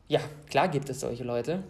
Ja, 0.08 0.20
klar 0.50 0.68
gibt 0.68 0.90
es 0.90 1.00
solche 1.00 1.24
Leute. 1.24 1.64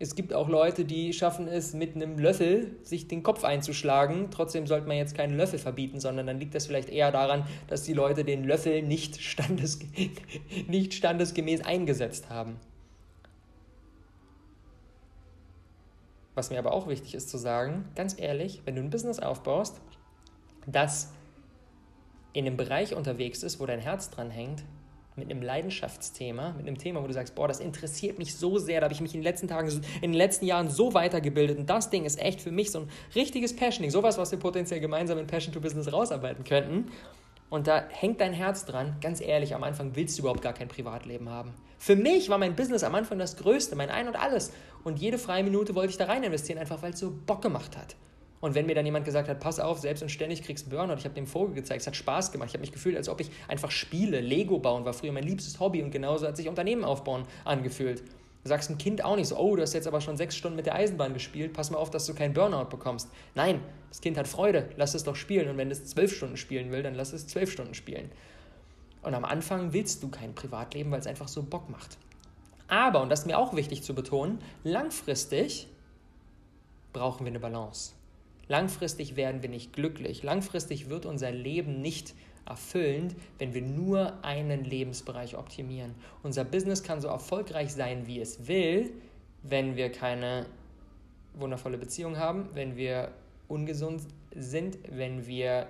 Es 0.00 0.14
gibt 0.14 0.32
auch 0.32 0.48
Leute, 0.48 0.84
die 0.84 1.12
schaffen 1.12 1.48
es, 1.48 1.74
mit 1.74 1.96
einem 1.96 2.18
Löffel 2.20 2.76
sich 2.84 3.08
den 3.08 3.24
Kopf 3.24 3.42
einzuschlagen. 3.42 4.28
Trotzdem 4.30 4.68
sollte 4.68 4.86
man 4.86 4.96
jetzt 4.96 5.16
keinen 5.16 5.36
Löffel 5.36 5.58
verbieten, 5.58 5.98
sondern 5.98 6.28
dann 6.28 6.38
liegt 6.38 6.54
das 6.54 6.68
vielleicht 6.68 6.88
eher 6.88 7.10
daran, 7.10 7.44
dass 7.66 7.82
die 7.82 7.94
Leute 7.94 8.22
den 8.24 8.44
Löffel 8.44 8.82
nicht, 8.82 9.20
standes, 9.20 9.80
nicht 10.68 10.94
standesgemäß 10.94 11.62
eingesetzt 11.62 12.30
haben. 12.30 12.60
Was 16.38 16.50
mir 16.50 16.60
aber 16.60 16.72
auch 16.72 16.86
wichtig 16.86 17.16
ist 17.16 17.30
zu 17.30 17.36
sagen, 17.36 17.86
ganz 17.96 18.16
ehrlich, 18.16 18.62
wenn 18.64 18.76
du 18.76 18.80
ein 18.80 18.90
Business 18.90 19.18
aufbaust, 19.18 19.80
das 20.68 21.12
in 22.32 22.46
einem 22.46 22.56
Bereich 22.56 22.94
unterwegs 22.94 23.42
ist, 23.42 23.58
wo 23.58 23.66
dein 23.66 23.80
Herz 23.80 24.10
dran 24.10 24.30
hängt, 24.30 24.62
mit 25.16 25.32
einem 25.32 25.42
Leidenschaftsthema, 25.42 26.52
mit 26.52 26.68
einem 26.68 26.78
Thema, 26.78 27.02
wo 27.02 27.08
du 27.08 27.12
sagst, 27.12 27.34
boah, 27.34 27.48
das 27.48 27.58
interessiert 27.58 28.20
mich 28.20 28.36
so 28.36 28.58
sehr, 28.58 28.78
da 28.78 28.84
habe 28.84 28.94
ich 28.94 29.00
mich 29.00 29.14
in 29.14 29.18
den 29.18 29.24
letzten 29.24 29.48
Tagen, 29.48 29.68
in 30.00 30.12
den 30.12 30.14
letzten 30.14 30.46
Jahren 30.46 30.70
so 30.70 30.94
weitergebildet 30.94 31.58
und 31.58 31.68
das 31.68 31.90
Ding 31.90 32.04
ist 32.04 32.20
echt 32.20 32.40
für 32.40 32.52
mich 32.52 32.70
so 32.70 32.82
ein 32.82 32.88
richtiges 33.16 33.56
Passioning, 33.56 33.90
sowas, 33.90 34.16
was 34.16 34.30
wir 34.30 34.38
potenziell 34.38 34.78
gemeinsam 34.78 35.18
in 35.18 35.26
Passion 35.26 35.52
to 35.52 35.58
Business 35.58 35.92
rausarbeiten 35.92 36.44
könnten. 36.44 36.92
Und 37.50 37.66
da 37.66 37.84
hängt 37.88 38.20
dein 38.20 38.32
Herz 38.32 38.64
dran. 38.66 38.96
Ganz 39.00 39.20
ehrlich, 39.20 39.54
am 39.54 39.64
Anfang 39.64 39.96
willst 39.96 40.18
du 40.18 40.22
überhaupt 40.22 40.42
gar 40.42 40.52
kein 40.52 40.68
Privatleben 40.68 41.30
haben. 41.30 41.54
Für 41.78 41.96
mich 41.96 42.28
war 42.28 42.38
mein 42.38 42.56
Business 42.56 42.82
am 42.82 42.94
Anfang 42.94 43.18
das 43.18 43.36
Größte, 43.36 43.76
mein 43.76 43.90
Ein 43.90 44.08
und 44.08 44.16
Alles. 44.16 44.52
Und 44.84 44.98
jede 44.98 45.18
freie 45.18 45.44
Minute 45.44 45.74
wollte 45.74 45.90
ich 45.90 45.96
da 45.96 46.04
rein 46.04 46.22
investieren, 46.22 46.58
einfach 46.58 46.82
weil 46.82 46.92
es 46.92 47.00
so 47.00 47.12
Bock 47.26 47.40
gemacht 47.40 47.76
hat. 47.76 47.96
Und 48.40 48.54
wenn 48.54 48.66
mir 48.66 48.74
dann 48.74 48.86
jemand 48.86 49.04
gesagt 49.04 49.28
hat, 49.28 49.40
pass 49.40 49.58
auf, 49.58 49.78
selbst 49.78 50.02
und 50.02 50.10
ständig 50.10 50.42
kriegst 50.42 50.66
du 50.66 50.70
Burnout, 50.70 50.94
ich 50.98 51.04
habe 51.04 51.14
dem 51.14 51.26
Vogel 51.26 51.54
gezeigt, 51.54 51.80
es 51.80 51.86
hat 51.86 51.96
Spaß 51.96 52.30
gemacht, 52.30 52.48
ich 52.48 52.54
habe 52.54 52.60
mich 52.60 52.72
gefühlt, 52.72 52.96
als 52.96 53.08
ob 53.08 53.20
ich 53.20 53.30
einfach 53.48 53.70
spiele, 53.70 54.20
Lego 54.20 54.58
bauen 54.58 54.84
war 54.84 54.92
früher 54.92 55.12
mein 55.12 55.24
liebstes 55.24 55.58
Hobby 55.58 55.82
und 55.82 55.90
genauso 55.90 56.26
hat 56.26 56.36
sich 56.36 56.48
Unternehmen 56.48 56.84
aufbauen 56.84 57.24
angefühlt. 57.44 58.02
Du 58.48 58.54
sagst 58.54 58.70
ein 58.70 58.78
Kind 58.78 59.04
auch 59.04 59.16
nicht 59.16 59.28
so, 59.28 59.36
oh, 59.36 59.56
du 59.56 59.60
hast 59.60 59.74
jetzt 59.74 59.86
aber 59.86 60.00
schon 60.00 60.16
sechs 60.16 60.34
Stunden 60.34 60.56
mit 60.56 60.64
der 60.64 60.74
Eisenbahn 60.74 61.12
gespielt, 61.12 61.52
pass 61.52 61.70
mal 61.70 61.76
auf, 61.76 61.90
dass 61.90 62.06
du 62.06 62.14
keinen 62.14 62.32
Burnout 62.32 62.70
bekommst. 62.70 63.10
Nein, 63.34 63.60
das 63.90 64.00
Kind 64.00 64.16
hat 64.16 64.26
Freude, 64.26 64.70
lass 64.78 64.94
es 64.94 65.04
doch 65.04 65.16
spielen 65.16 65.50
und 65.50 65.58
wenn 65.58 65.70
es 65.70 65.84
zwölf 65.84 66.16
Stunden 66.16 66.38
spielen 66.38 66.72
will, 66.72 66.82
dann 66.82 66.94
lass 66.94 67.12
es 67.12 67.26
zwölf 67.26 67.52
Stunden 67.52 67.74
spielen. 67.74 68.10
Und 69.02 69.12
am 69.12 69.26
Anfang 69.26 69.74
willst 69.74 70.02
du 70.02 70.08
kein 70.08 70.34
Privatleben, 70.34 70.90
weil 70.90 70.98
es 70.98 71.06
einfach 71.06 71.28
so 71.28 71.42
Bock 71.42 71.68
macht. 71.68 71.98
Aber, 72.68 73.02
und 73.02 73.10
das 73.10 73.20
ist 73.20 73.26
mir 73.26 73.36
auch 73.36 73.54
wichtig 73.54 73.82
zu 73.82 73.94
betonen, 73.94 74.38
langfristig 74.64 75.68
brauchen 76.94 77.26
wir 77.26 77.32
eine 77.32 77.40
Balance. 77.40 77.92
Langfristig 78.48 79.14
werden 79.14 79.42
wir 79.42 79.50
nicht 79.50 79.74
glücklich. 79.74 80.22
Langfristig 80.22 80.88
wird 80.88 81.04
unser 81.04 81.32
Leben 81.32 81.82
nicht 81.82 82.14
erfüllend, 82.48 83.14
wenn 83.38 83.54
wir 83.54 83.62
nur 83.62 84.24
einen 84.24 84.64
Lebensbereich 84.64 85.36
optimieren. 85.36 85.94
Unser 86.22 86.44
Business 86.44 86.82
kann 86.82 87.00
so 87.00 87.08
erfolgreich 87.08 87.72
sein, 87.72 88.06
wie 88.06 88.20
es 88.20 88.48
will, 88.48 88.90
wenn 89.42 89.76
wir 89.76 89.92
keine 89.92 90.46
wundervolle 91.34 91.78
Beziehung 91.78 92.16
haben, 92.16 92.48
wenn 92.54 92.76
wir 92.76 93.12
ungesund 93.46 94.02
sind, 94.34 94.78
wenn 94.90 95.26
wir 95.26 95.66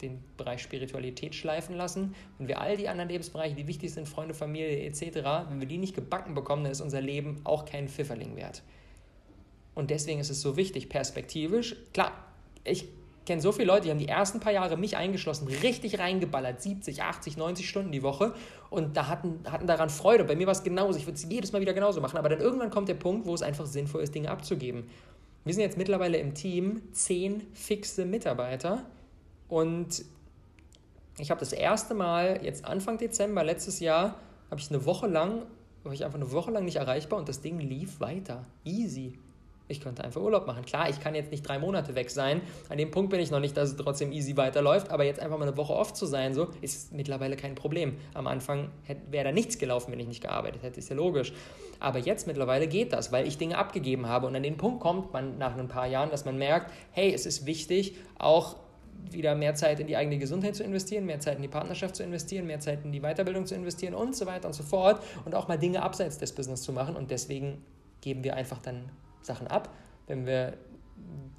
den 0.00 0.22
Bereich 0.36 0.60
Spiritualität 0.62 1.34
schleifen 1.34 1.76
lassen, 1.76 2.14
wenn 2.38 2.48
wir 2.48 2.60
all 2.60 2.76
die 2.76 2.88
anderen 2.88 3.08
Lebensbereiche, 3.08 3.54
die 3.54 3.68
wichtig 3.68 3.92
sind, 3.92 4.08
Freunde, 4.08 4.34
Familie 4.34 4.84
etc., 4.84 5.16
wenn 5.48 5.60
wir 5.60 5.68
die 5.68 5.78
nicht 5.78 5.94
gebacken 5.94 6.34
bekommen, 6.34 6.64
dann 6.64 6.72
ist 6.72 6.80
unser 6.80 7.00
Leben 7.00 7.40
auch 7.44 7.64
kein 7.64 7.88
Pfifferling 7.88 8.36
wert. 8.36 8.62
Und 9.74 9.90
deswegen 9.90 10.20
ist 10.20 10.30
es 10.30 10.42
so 10.42 10.56
wichtig, 10.56 10.88
perspektivisch. 10.88 11.76
Klar, 11.94 12.12
ich 12.64 12.88
kenne 13.24 13.40
so 13.40 13.52
viele 13.52 13.66
Leute, 13.66 13.82
die 13.82 13.90
haben 13.90 13.98
die 13.98 14.08
ersten 14.08 14.40
paar 14.40 14.52
Jahre 14.52 14.76
mich 14.76 14.96
eingeschlossen, 14.96 15.46
richtig 15.48 15.98
reingeballert, 15.98 16.60
70, 16.60 17.02
80, 17.02 17.36
90 17.36 17.68
Stunden 17.68 17.92
die 17.92 18.02
Woche 18.02 18.34
und 18.70 18.96
da 18.96 19.08
hatten, 19.08 19.40
hatten 19.50 19.66
daran 19.66 19.90
Freude. 19.90 20.24
Bei 20.24 20.34
mir 20.34 20.46
war 20.46 20.52
es 20.52 20.64
genauso, 20.64 20.98
ich 20.98 21.06
würde 21.06 21.16
es 21.16 21.26
jedes 21.28 21.52
Mal 21.52 21.60
wieder 21.60 21.74
genauso 21.74 22.00
machen, 22.00 22.16
aber 22.16 22.28
dann 22.28 22.40
irgendwann 22.40 22.70
kommt 22.70 22.88
der 22.88 22.94
Punkt, 22.94 23.26
wo 23.26 23.34
es 23.34 23.42
einfach 23.42 23.66
sinnvoll 23.66 24.02
ist, 24.02 24.14
Dinge 24.14 24.30
abzugeben. 24.30 24.88
Wir 25.44 25.54
sind 25.54 25.62
jetzt 25.62 25.78
mittlerweile 25.78 26.18
im 26.18 26.34
Team 26.34 26.82
zehn 26.92 27.46
fixe 27.52 28.04
Mitarbeiter 28.04 28.84
und 29.48 30.04
ich 31.18 31.30
habe 31.30 31.40
das 31.40 31.52
erste 31.52 31.94
Mal 31.94 32.40
jetzt 32.42 32.64
Anfang 32.64 32.98
Dezember 32.98 33.44
letztes 33.44 33.80
Jahr, 33.80 34.16
habe 34.50 34.60
ich 34.60 34.70
eine 34.70 34.84
Woche 34.86 35.06
lang, 35.06 35.42
war 35.84 35.92
ich 35.92 36.04
einfach 36.04 36.18
eine 36.18 36.32
Woche 36.32 36.50
lang 36.50 36.64
nicht 36.64 36.76
erreichbar 36.76 37.18
und 37.18 37.28
das 37.28 37.40
Ding 37.40 37.58
lief 37.58 38.00
weiter. 38.00 38.44
Easy. 38.64 39.18
Ich 39.68 39.80
könnte 39.80 40.04
einfach 40.04 40.20
Urlaub 40.20 40.46
machen. 40.46 40.64
Klar, 40.64 40.90
ich 40.90 41.00
kann 41.00 41.14
jetzt 41.14 41.30
nicht 41.30 41.42
drei 41.42 41.58
Monate 41.58 41.94
weg 41.94 42.10
sein. 42.10 42.42
An 42.68 42.78
dem 42.78 42.90
Punkt 42.90 43.10
bin 43.10 43.20
ich 43.20 43.30
noch 43.30 43.40
nicht, 43.40 43.56
dass 43.56 43.70
es 43.70 43.76
trotzdem 43.76 44.12
easy 44.12 44.36
weiterläuft. 44.36 44.90
Aber 44.90 45.04
jetzt 45.04 45.20
einfach 45.20 45.38
mal 45.38 45.48
eine 45.48 45.56
Woche 45.56 45.72
off 45.72 45.94
zu 45.94 46.06
sein, 46.06 46.34
so 46.34 46.48
ist 46.60 46.92
mittlerweile 46.92 47.36
kein 47.36 47.54
Problem. 47.54 47.96
Am 48.14 48.26
Anfang 48.26 48.70
wäre 49.10 49.24
da 49.24 49.32
nichts 49.32 49.58
gelaufen, 49.58 49.92
wenn 49.92 50.00
ich 50.00 50.08
nicht 50.08 50.22
gearbeitet 50.22 50.62
hätte. 50.62 50.78
Ist 50.78 50.90
ja 50.90 50.96
logisch. 50.96 51.32
Aber 51.80 51.98
jetzt 51.98 52.26
mittlerweile 52.26 52.68
geht 52.68 52.92
das, 52.92 53.12
weil 53.12 53.26
ich 53.26 53.38
Dinge 53.38 53.58
abgegeben 53.58 54.06
habe. 54.06 54.26
Und 54.26 54.36
an 54.36 54.42
den 54.42 54.56
Punkt 54.56 54.80
kommt 54.80 55.12
man 55.12 55.38
nach 55.38 55.56
ein 55.56 55.68
paar 55.68 55.86
Jahren, 55.86 56.10
dass 56.10 56.24
man 56.24 56.38
merkt, 56.38 56.72
hey, 56.90 57.12
es 57.12 57.26
ist 57.26 57.46
wichtig, 57.46 57.96
auch 58.18 58.56
wieder 59.10 59.34
mehr 59.34 59.54
Zeit 59.54 59.80
in 59.80 59.86
die 59.86 59.96
eigene 59.96 60.18
Gesundheit 60.18 60.54
zu 60.54 60.62
investieren, 60.62 61.06
mehr 61.06 61.20
Zeit 61.20 61.36
in 61.36 61.42
die 61.42 61.48
Partnerschaft 61.48 61.96
zu 61.96 62.02
investieren, 62.02 62.46
mehr 62.46 62.60
Zeit 62.60 62.84
in 62.84 62.92
die 62.92 63.00
Weiterbildung 63.00 63.46
zu 63.46 63.54
investieren 63.54 63.94
und 63.94 64.14
so 64.14 64.26
weiter 64.26 64.46
und 64.46 64.54
so 64.54 64.62
fort 64.62 65.02
und 65.24 65.34
auch 65.34 65.48
mal 65.48 65.58
Dinge 65.58 65.82
abseits 65.82 66.18
des 66.18 66.32
Business 66.32 66.62
zu 66.62 66.72
machen 66.72 66.96
und 66.96 67.10
deswegen 67.10 67.64
geben 68.00 68.24
wir 68.24 68.36
einfach 68.36 68.58
dann 68.58 68.90
Sachen 69.22 69.46
ab. 69.46 69.70
Wenn 70.06 70.26
wir 70.26 70.54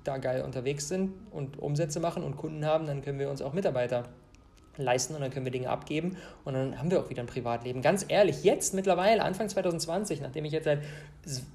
da 0.04 0.18
geil 0.18 0.42
unterwegs 0.42 0.88
sind 0.88 1.14
und 1.32 1.60
Umsätze 1.60 2.00
machen 2.00 2.24
und 2.24 2.38
Kunden 2.38 2.66
haben, 2.66 2.88
dann 2.88 3.02
können 3.02 3.20
wir 3.20 3.30
uns 3.30 3.42
auch 3.42 3.54
Mitarbeiter 3.54 4.06
leisten 4.78 5.14
und 5.14 5.22
dann 5.22 5.32
können 5.32 5.46
wir 5.46 5.52
Dinge 5.52 5.70
abgeben 5.70 6.18
und 6.46 6.54
dann 6.54 6.80
haben 6.80 6.90
wir 6.90 7.00
auch 7.00 7.10
wieder 7.10 7.22
ein 7.22 7.28
Privatleben. 7.28 7.82
Ganz 7.82 8.06
ehrlich, 8.08 8.44
jetzt 8.44 8.74
mittlerweile, 8.74 9.24
Anfang 9.24 9.48
2020, 9.48 10.22
nachdem 10.22 10.46
ich 10.46 10.52
jetzt 10.52 10.66
seit 10.66 10.84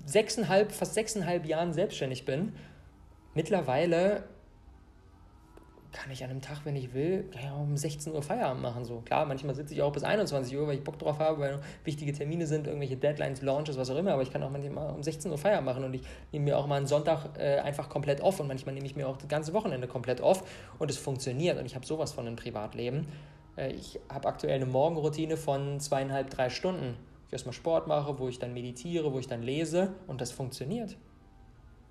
sechseinhalb, 0.06 0.72
fast 0.72 0.94
sechseinhalb 0.94 1.44
Jahren 1.44 1.72
selbstständig 1.72 2.24
bin, 2.24 2.52
mittlerweile 3.34 4.24
kann 5.92 6.11
ich 6.11 6.22
an 6.22 6.31
einem 6.31 6.40
Tag, 6.40 6.61
wenn 6.64 6.77
ich 6.77 6.92
will, 6.92 7.24
um 7.57 7.77
16 7.77 8.14
Uhr 8.14 8.22
Feierabend 8.22 8.62
machen. 8.62 8.85
So. 8.85 9.01
Klar, 9.01 9.24
manchmal 9.24 9.55
sitze 9.55 9.74
ich 9.74 9.83
auch 9.83 9.92
bis 9.92 10.05
21 10.05 10.57
Uhr, 10.57 10.66
weil 10.66 10.77
ich 10.77 10.85
Bock 10.85 10.98
drauf 10.98 11.18
habe, 11.18 11.40
weil 11.40 11.61
wichtige 11.85 12.12
Termine 12.12 12.46
sind, 12.46 12.66
irgendwelche 12.66 12.96
Deadlines, 12.96 13.42
Launches, 13.42 13.79
was 13.79 13.90
auch 13.90 13.96
immer. 13.96 14.12
Aber 14.12 14.22
ich 14.22 14.33
kann 14.33 14.42
auch 14.42 14.51
manchmal 14.51 14.94
um 14.94 15.03
16 15.03 15.31
Uhr 15.31 15.38
Feierabend 15.38 15.66
machen 15.66 15.85
und 15.85 15.94
ich 15.94 16.03
nehme 16.33 16.46
mir 16.46 16.59
auch 16.59 16.66
mal 16.66 16.77
einen 16.77 16.87
Sonntag 16.87 17.38
äh, 17.38 17.59
einfach 17.59 17.88
komplett 17.88 18.20
off 18.20 18.38
und 18.40 18.48
manchmal 18.48 18.74
nehme 18.74 18.87
ich 18.87 18.96
mir 18.96 19.09
auch 19.09 19.16
das 19.16 19.29
ganze 19.29 19.53
Wochenende 19.55 19.88
komplett 19.88 20.20
off 20.20 20.44
und 20.79 20.90
es 20.90 20.98
funktioniert 20.98 21.59
und 21.59 21.64
ich 21.64 21.74
habe 21.74 21.87
sowas 21.87 22.12
von 22.12 22.27
einem 22.27 22.37
Privatleben. 22.37 23.07
Äh, 23.57 23.72
ich 23.72 23.98
habe 24.09 24.29
aktuell 24.29 24.55
eine 24.55 24.66
Morgenroutine 24.66 25.37
von 25.37 25.81
zweieinhalb, 25.81 26.31
drei 26.31 26.51
Stunden. 26.51 26.96
Ich 27.27 27.33
erstmal 27.33 27.53
Sport 27.55 27.87
mache, 27.87 28.18
wo 28.18 28.29
ich 28.29 28.38
dann 28.38 28.55
meditiere, 28.55 29.12
wo 29.12 29.18
ich 29.18 29.27
dann 29.27 29.42
lese 29.42 29.94
und 30.07 30.20
das 30.20 30.33
funktioniert. 30.33 30.96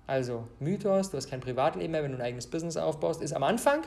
Also, 0.08 0.48
Mythos, 0.58 1.10
du 1.10 1.18
hast 1.18 1.28
kein 1.28 1.40
Privatleben 1.40 1.92
mehr, 1.92 2.02
wenn 2.02 2.12
du 2.12 2.16
ein 2.16 2.24
eigenes 2.24 2.46
Business 2.46 2.78
aufbaust, 2.78 3.20
ist 3.20 3.34
am 3.34 3.42
Anfang 3.42 3.82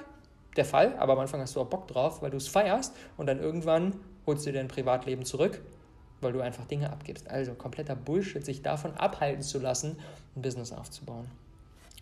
der 0.55 0.65
Fall, 0.65 0.95
aber 0.99 1.13
am 1.13 1.19
Anfang 1.19 1.41
hast 1.41 1.55
du 1.55 1.62
auch 1.62 1.65
Bock 1.65 1.88
drauf, 1.88 2.21
weil 2.21 2.29
du 2.29 2.38
es 2.38 2.47
feierst 2.47 2.93
und 3.17 3.25
dann 3.25 3.39
irgendwann 3.39 3.95
holst 4.27 4.45
du 4.45 4.51
dein 4.51 4.67
Privatleben 4.67 5.25
zurück, 5.25 5.62
weil 6.21 6.31
du 6.31 6.41
einfach 6.41 6.65
Dinge 6.65 6.91
abgibst. 6.91 7.27
Also 7.27 7.55
kompletter 7.55 7.95
Bullshit, 7.95 8.45
sich 8.45 8.62
davon 8.62 8.93
abhalten 8.93 9.41
zu 9.41 9.57
lassen, 9.57 9.97
ein 10.36 10.43
Business 10.43 10.71
aufzubauen. 10.71 11.25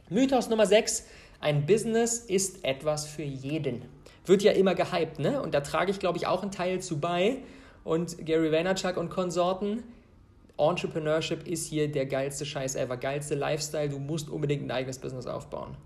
Mythos 0.09 0.49
Nummer 0.49 0.65
6, 0.65 1.05
ein 1.39 1.65
Business 1.65 2.17
ist 2.19 2.65
etwas 2.65 3.05
für 3.05 3.23
jeden. 3.23 3.83
Wird 4.25 4.43
ja 4.43 4.51
immer 4.51 4.75
gehypt, 4.75 5.19
ne? 5.19 5.41
Und 5.41 5.53
da 5.53 5.61
trage 5.61 5.91
ich, 5.91 5.99
glaube 5.99 6.17
ich, 6.17 6.27
auch 6.27 6.41
einen 6.41 6.51
Teil 6.51 6.81
zu 6.81 6.99
bei. 6.99 7.37
Und 7.85 8.25
Gary 8.25 8.51
Vaynerchuk 8.51 8.97
und 8.97 9.09
Konsorten, 9.09 9.83
Entrepreneurship 10.59 11.47
ist 11.47 11.67
hier 11.67 11.91
der 11.91 12.05
geilste 12.05 12.45
Scheiß 12.45 12.75
ever, 12.75 12.97
geilste 12.97 13.35
Lifestyle. 13.35 13.89
Du 13.89 13.99
musst 13.99 14.29
unbedingt 14.29 14.63
ein 14.63 14.71
eigenes 14.71 14.99
Business 14.99 15.25
aufbauen. 15.25 15.77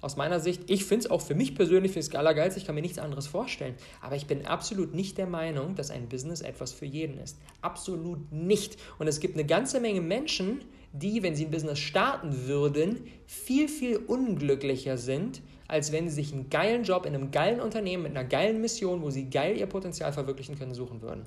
Aus 0.00 0.16
meiner 0.16 0.40
Sicht, 0.40 0.68
ich 0.68 0.84
finde 0.84 1.04
es 1.04 1.10
auch 1.10 1.20
für 1.20 1.36
mich 1.36 1.54
persönlich, 1.54 1.92
für 1.92 2.00
das 2.00 2.12
Allergeilste, 2.12 2.58
ich 2.58 2.66
kann 2.66 2.74
mir 2.74 2.82
nichts 2.82 2.98
anderes 2.98 3.28
vorstellen. 3.28 3.76
Aber 4.00 4.16
ich 4.16 4.26
bin 4.26 4.46
absolut 4.46 4.94
nicht 4.94 5.16
der 5.16 5.28
Meinung, 5.28 5.76
dass 5.76 5.92
ein 5.92 6.08
Business 6.08 6.40
etwas 6.40 6.72
für 6.72 6.86
jeden 6.86 7.18
ist. 7.18 7.38
Absolut 7.60 8.32
nicht. 8.32 8.78
Und 8.98 9.06
es 9.06 9.20
gibt 9.20 9.34
eine 9.34 9.46
ganze 9.46 9.78
Menge 9.78 10.00
Menschen, 10.00 10.62
die, 10.92 11.22
wenn 11.22 11.36
sie 11.36 11.46
ein 11.46 11.52
Business 11.52 11.78
starten 11.78 12.46
würden, 12.46 13.06
viel, 13.26 13.68
viel 13.68 13.96
unglücklicher 13.96 14.98
sind, 14.98 15.40
als 15.68 15.92
wenn 15.92 16.08
sie 16.08 16.16
sich 16.16 16.32
einen 16.32 16.50
geilen 16.50 16.82
Job 16.82 17.06
in 17.06 17.14
einem 17.14 17.30
geilen 17.30 17.60
Unternehmen 17.60 18.02
mit 18.02 18.16
einer 18.16 18.28
geilen 18.28 18.60
Mission, 18.60 19.02
wo 19.02 19.10
sie 19.10 19.30
geil 19.30 19.56
ihr 19.56 19.66
Potenzial 19.66 20.12
verwirklichen 20.12 20.58
können, 20.58 20.74
suchen 20.74 21.00
würden. 21.00 21.24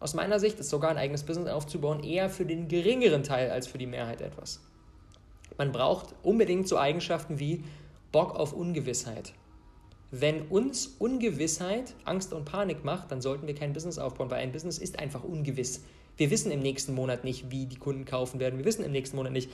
Aus 0.00 0.14
meiner 0.14 0.40
Sicht 0.40 0.58
ist 0.58 0.70
sogar 0.70 0.90
ein 0.90 0.96
eigenes 0.96 1.24
Business 1.24 1.48
aufzubauen 1.48 2.02
eher 2.02 2.30
für 2.30 2.46
den 2.46 2.68
geringeren 2.68 3.22
Teil 3.22 3.50
als 3.50 3.66
für 3.66 3.76
die 3.76 3.86
Mehrheit 3.86 4.22
etwas. 4.22 4.60
Man 5.58 5.72
braucht 5.72 6.14
unbedingt 6.22 6.66
so 6.66 6.78
Eigenschaften 6.78 7.38
wie 7.38 7.64
Bock 8.10 8.34
auf 8.34 8.54
Ungewissheit. 8.54 9.34
Wenn 10.10 10.42
uns 10.48 10.86
Ungewissheit 10.98 11.94
Angst 12.04 12.32
und 12.32 12.46
Panik 12.46 12.82
macht, 12.82 13.12
dann 13.12 13.20
sollten 13.20 13.46
wir 13.46 13.54
kein 13.54 13.74
Business 13.74 13.98
aufbauen, 13.98 14.30
weil 14.30 14.40
ein 14.40 14.52
Business 14.52 14.78
ist 14.78 14.98
einfach 14.98 15.22
ungewiss. 15.22 15.84
Wir 16.16 16.30
wissen 16.30 16.50
im 16.50 16.60
nächsten 16.60 16.94
Monat 16.94 17.22
nicht, 17.22 17.50
wie 17.50 17.66
die 17.66 17.76
Kunden 17.76 18.06
kaufen 18.06 18.40
werden. 18.40 18.58
Wir 18.58 18.64
wissen 18.64 18.84
im 18.84 18.92
nächsten 18.92 19.16
Monat 19.16 19.32
nicht, 19.32 19.50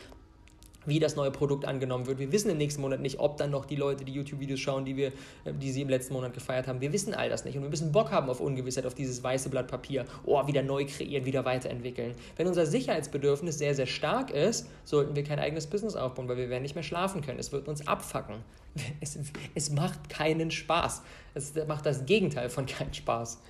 wie 0.87 0.99
das 0.99 1.17
neue 1.17 1.31
Produkt 1.31 1.65
angenommen 1.65 2.07
wird. 2.07 2.19
Wir 2.19 2.33
wissen 2.33 2.51
im 2.51 2.57
nächsten 2.57 2.81
Monat 2.81 3.01
nicht, 3.01 3.19
ob 3.19 3.37
dann 3.37 3.51
noch 3.51 3.67
die 3.67 3.77
Leute 3.77 4.05
die 4.05 4.13
YouTube-Videos 4.13 4.61
schauen, 4.61 4.85
die, 4.85 4.97
wir, 4.97 5.09
äh, 5.45 5.53
die 5.53 5.71
sie 5.71 5.83
im 5.83 5.89
letzten 5.89 6.15
Monat 6.15 6.33
gefeiert 6.33 6.67
haben. 6.67 6.81
Wir 6.81 6.93
wissen 6.93 7.15
all 7.15 7.29
das 7.29 7.45
nicht 7.45 7.57
und 7.57 7.63
wir 7.63 7.71
müssen 7.71 7.93
Bock 7.93 8.11
haben 8.11 8.31
auf 8.31 8.41
Ungewissheit, 8.41 8.87
auf 8.87 8.95
dieses 8.95 9.23
weiße 9.23 9.51
Blatt 9.51 9.69
Papier. 9.69 10.05
Oh, 10.25 10.47
wieder 10.47 10.63
neu 10.63 10.87
kreieren, 10.87 11.25
wieder 11.25 11.45
weiterentwickeln. 11.45 12.15
Wenn 12.37 12.47
unser 12.47 12.67
Sicherheitsbedürfnis 12.67 13.59
sehr, 13.59 13.75
sehr 13.75 13.87
stark 13.87 14.31
ist, 14.31 14.69
sollten 14.85 15.17
wir 15.17 15.25
kein 15.25 15.39
eigenes 15.39 15.67
Business 15.67 15.97
aufbauen, 15.97 16.29
weil 16.29 16.37
wir 16.37 16.49
werden 16.49 16.63
nicht 16.63 16.75
mehr 16.75 16.85
schlafen 16.85 17.23
können. 17.23 17.39
Es 17.39 17.53
wird 17.53 17.69
uns 17.69 17.87
abfacken. 17.87 18.37
Es, 19.01 19.19
es 19.55 19.71
macht 19.71 20.11
keinen 20.11 20.51
Spaß. 20.51 21.03
Es 21.33 21.55
macht 21.67 21.87
das 21.87 22.05
Gegenteil 22.05 22.51
von 22.51 22.67
keinem 22.67 22.93
Spaß. 22.93 23.41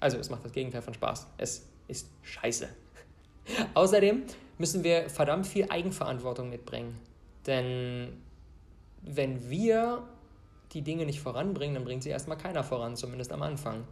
Also 0.00 0.16
es 0.16 0.30
macht 0.30 0.44
das 0.44 0.52
Gegenteil 0.52 0.82
von 0.82 0.94
Spaß. 0.94 1.26
Es 1.36 1.66
ist 1.88 2.08
scheiße. 2.22 2.68
Außerdem 3.74 4.22
müssen 4.58 4.84
wir 4.84 5.08
verdammt 5.08 5.46
viel 5.46 5.66
Eigenverantwortung 5.68 6.50
mitbringen. 6.50 6.98
Denn 7.46 8.08
wenn 9.02 9.50
wir 9.50 10.02
die 10.72 10.82
Dinge 10.82 11.04
nicht 11.06 11.20
voranbringen, 11.20 11.74
dann 11.74 11.84
bringt 11.84 12.02
sie 12.02 12.10
erstmal 12.10 12.38
keiner 12.38 12.64
voran, 12.64 12.96
zumindest 12.96 13.32
am 13.32 13.42
Anfang. 13.42 13.84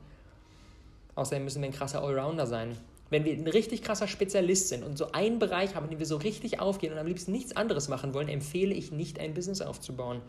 Außerdem 1.14 1.44
müssen 1.44 1.60
wir 1.62 1.68
ein 1.68 1.74
krasser 1.74 2.02
Allrounder 2.02 2.46
sein. 2.46 2.76
Wenn 3.10 3.24
wir 3.24 3.32
ein 3.32 3.46
richtig 3.48 3.82
krasser 3.82 4.06
Spezialist 4.06 4.68
sind 4.68 4.84
und 4.84 4.96
so 4.96 5.10
einen 5.12 5.40
Bereich 5.40 5.74
haben, 5.74 5.84
in 5.84 5.90
dem 5.90 5.98
wir 5.98 6.06
so 6.06 6.16
richtig 6.16 6.60
aufgehen 6.60 6.92
und 6.92 6.98
am 6.98 7.06
liebsten 7.06 7.32
nichts 7.32 7.56
anderes 7.56 7.88
machen 7.88 8.14
wollen, 8.14 8.28
empfehle 8.28 8.72
ich 8.72 8.92
nicht, 8.92 9.18
ein 9.18 9.34
Business 9.34 9.60
aufzubauen, 9.60 10.22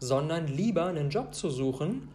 sondern 0.00 0.48
lieber 0.48 0.86
einen 0.86 1.10
Job 1.10 1.34
zu 1.34 1.48
suchen, 1.48 2.08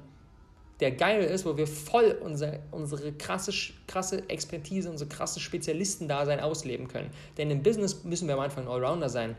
der 0.79 0.91
geil 0.91 1.23
ist, 1.23 1.45
wo 1.45 1.57
wir 1.57 1.67
voll 1.67 2.17
unsere, 2.23 2.59
unsere 2.71 3.11
krasse, 3.11 3.51
krasse 3.87 4.29
Expertise, 4.29 4.89
unsere 4.89 5.09
krasse 5.09 5.39
Spezialistendasein 5.39 6.39
ausleben 6.39 6.87
können. 6.87 7.11
Denn 7.37 7.51
im 7.51 7.63
Business 7.63 8.03
müssen 8.03 8.27
wir 8.27 8.35
am 8.35 8.39
Anfang 8.39 8.65
ein 8.65 8.69
Allrounder 8.69 9.09
sein. 9.09 9.35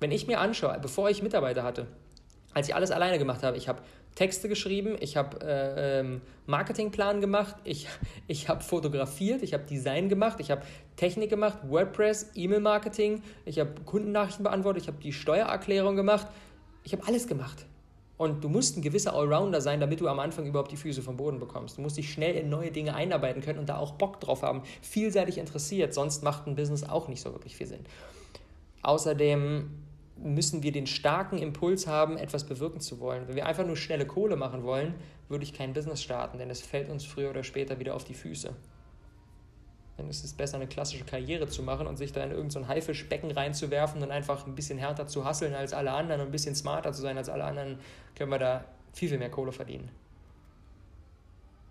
Wenn 0.00 0.10
ich 0.10 0.26
mir 0.26 0.40
anschaue, 0.40 0.78
bevor 0.80 1.10
ich 1.10 1.22
Mitarbeiter 1.22 1.62
hatte, 1.62 1.86
als 2.52 2.68
ich 2.68 2.74
alles 2.74 2.90
alleine 2.90 3.18
gemacht 3.18 3.42
habe, 3.44 3.56
ich 3.56 3.68
habe 3.68 3.82
Texte 4.16 4.48
geschrieben, 4.48 4.96
ich 4.98 5.16
habe 5.16 5.38
äh, 5.40 6.00
ähm, 6.00 6.20
Marketingplan 6.46 7.20
gemacht, 7.20 7.54
ich, 7.62 7.86
ich 8.26 8.48
habe 8.48 8.62
fotografiert, 8.62 9.42
ich 9.42 9.54
habe 9.54 9.64
Design 9.64 10.08
gemacht, 10.08 10.38
ich 10.40 10.50
habe 10.50 10.62
Technik 10.96 11.30
gemacht, 11.30 11.58
WordPress, 11.68 12.32
E-Mail-Marketing, 12.34 13.22
ich 13.44 13.60
habe 13.60 13.70
Kundennachrichten 13.84 14.42
beantwortet, 14.42 14.82
ich 14.82 14.88
habe 14.88 14.98
die 15.00 15.12
Steuererklärung 15.12 15.94
gemacht, 15.94 16.26
ich 16.82 16.92
habe 16.92 17.06
alles 17.06 17.28
gemacht. 17.28 17.66
Und 18.20 18.44
du 18.44 18.50
musst 18.50 18.76
ein 18.76 18.82
gewisser 18.82 19.14
Allrounder 19.14 19.62
sein, 19.62 19.80
damit 19.80 20.02
du 20.02 20.06
am 20.06 20.18
Anfang 20.18 20.44
überhaupt 20.44 20.70
die 20.70 20.76
Füße 20.76 21.00
vom 21.00 21.16
Boden 21.16 21.40
bekommst. 21.40 21.78
Du 21.78 21.80
musst 21.80 21.96
dich 21.96 22.12
schnell 22.12 22.34
in 22.34 22.50
neue 22.50 22.70
Dinge 22.70 22.94
einarbeiten 22.94 23.40
können 23.40 23.58
und 23.58 23.70
da 23.70 23.78
auch 23.78 23.92
Bock 23.92 24.20
drauf 24.20 24.42
haben, 24.42 24.60
vielseitig 24.82 25.38
interessiert, 25.38 25.94
sonst 25.94 26.22
macht 26.22 26.46
ein 26.46 26.54
Business 26.54 26.84
auch 26.84 27.08
nicht 27.08 27.22
so 27.22 27.32
wirklich 27.32 27.56
viel 27.56 27.66
Sinn. 27.66 27.80
Außerdem 28.82 29.70
müssen 30.18 30.62
wir 30.62 30.70
den 30.70 30.86
starken 30.86 31.38
Impuls 31.38 31.86
haben, 31.86 32.18
etwas 32.18 32.44
bewirken 32.44 32.80
zu 32.80 33.00
wollen. 33.00 33.26
Wenn 33.26 33.36
wir 33.36 33.46
einfach 33.46 33.64
nur 33.64 33.78
schnelle 33.78 34.04
Kohle 34.04 34.36
machen 34.36 34.64
wollen, 34.64 34.96
würde 35.30 35.44
ich 35.44 35.54
kein 35.54 35.72
Business 35.72 36.02
starten, 36.02 36.36
denn 36.36 36.50
es 36.50 36.60
fällt 36.60 36.90
uns 36.90 37.06
früher 37.06 37.30
oder 37.30 37.42
später 37.42 37.80
wieder 37.80 37.94
auf 37.94 38.04
die 38.04 38.12
Füße. 38.12 38.54
Dann 39.96 40.08
ist 40.08 40.24
es 40.24 40.32
besser, 40.32 40.56
eine 40.56 40.66
klassische 40.66 41.04
Karriere 41.04 41.48
zu 41.48 41.62
machen 41.62 41.86
und 41.86 41.96
sich 41.96 42.12
da 42.12 42.24
in 42.24 42.30
irgendein 42.30 42.62
so 42.62 42.68
Haifischbecken 42.68 43.30
reinzuwerfen 43.30 44.02
und 44.02 44.10
einfach 44.10 44.46
ein 44.46 44.54
bisschen 44.54 44.78
härter 44.78 45.06
zu 45.06 45.24
hasseln 45.24 45.54
als 45.54 45.72
alle 45.72 45.92
anderen 45.92 46.22
und 46.22 46.28
ein 46.28 46.32
bisschen 46.32 46.54
smarter 46.54 46.92
zu 46.92 47.02
sein 47.02 47.18
als 47.18 47.28
alle 47.28 47.44
anderen, 47.44 47.78
können 48.14 48.30
wir 48.30 48.38
da 48.38 48.64
viel, 48.92 49.08
viel 49.08 49.18
mehr 49.18 49.30
Kohle 49.30 49.52
verdienen. 49.52 49.90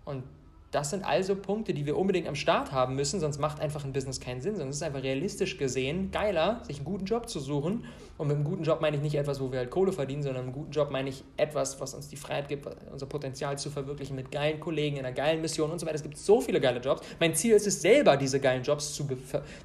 Und 0.04 0.24
das 0.70 0.90
sind 0.90 1.04
also 1.04 1.34
Punkte, 1.34 1.74
die 1.74 1.84
wir 1.84 1.96
unbedingt 1.96 2.28
am 2.28 2.36
Start 2.36 2.70
haben 2.70 2.94
müssen, 2.94 3.18
sonst 3.18 3.38
macht 3.40 3.58
einfach 3.60 3.84
ein 3.84 3.92
Business 3.92 4.20
keinen 4.20 4.40
Sinn. 4.40 4.54
Ist 4.54 4.76
es 4.76 4.82
einfach 4.82 5.02
realistisch 5.02 5.58
gesehen 5.58 6.12
geiler, 6.12 6.62
sich 6.64 6.76
einen 6.76 6.84
guten 6.84 7.06
Job 7.06 7.28
zu 7.28 7.40
suchen. 7.40 7.84
Und 8.18 8.28
mit 8.28 8.36
einem 8.36 8.44
guten 8.44 8.62
Job 8.62 8.80
meine 8.80 8.96
ich 8.96 9.02
nicht 9.02 9.16
etwas, 9.16 9.40
wo 9.40 9.50
wir 9.50 9.58
halt 9.58 9.70
Kohle 9.70 9.92
verdienen, 9.92 10.22
sondern 10.22 10.46
mit 10.46 10.54
einem 10.54 10.62
guten 10.62 10.72
Job 10.72 10.90
meine 10.92 11.08
ich 11.08 11.24
etwas, 11.36 11.80
was 11.80 11.94
uns 11.94 12.08
die 12.08 12.16
Freiheit 12.16 12.48
gibt, 12.48 12.68
unser 12.92 13.06
Potenzial 13.06 13.58
zu 13.58 13.68
verwirklichen 13.68 14.14
mit 14.14 14.30
geilen 14.30 14.60
Kollegen, 14.60 14.96
in 14.96 15.04
einer 15.04 15.14
geilen 15.14 15.40
Mission 15.40 15.72
und 15.72 15.80
so 15.80 15.86
weiter. 15.86 15.96
Es 15.96 16.04
gibt 16.04 16.16
so 16.16 16.40
viele 16.40 16.60
geile 16.60 16.78
Jobs. 16.78 17.02
Mein 17.18 17.34
Ziel 17.34 17.54
ist 17.54 17.66
es 17.66 17.82
selber, 17.82 18.16
diese 18.16 18.38
geilen 18.38 18.62
Jobs 18.62 18.94
zu, 18.94 19.08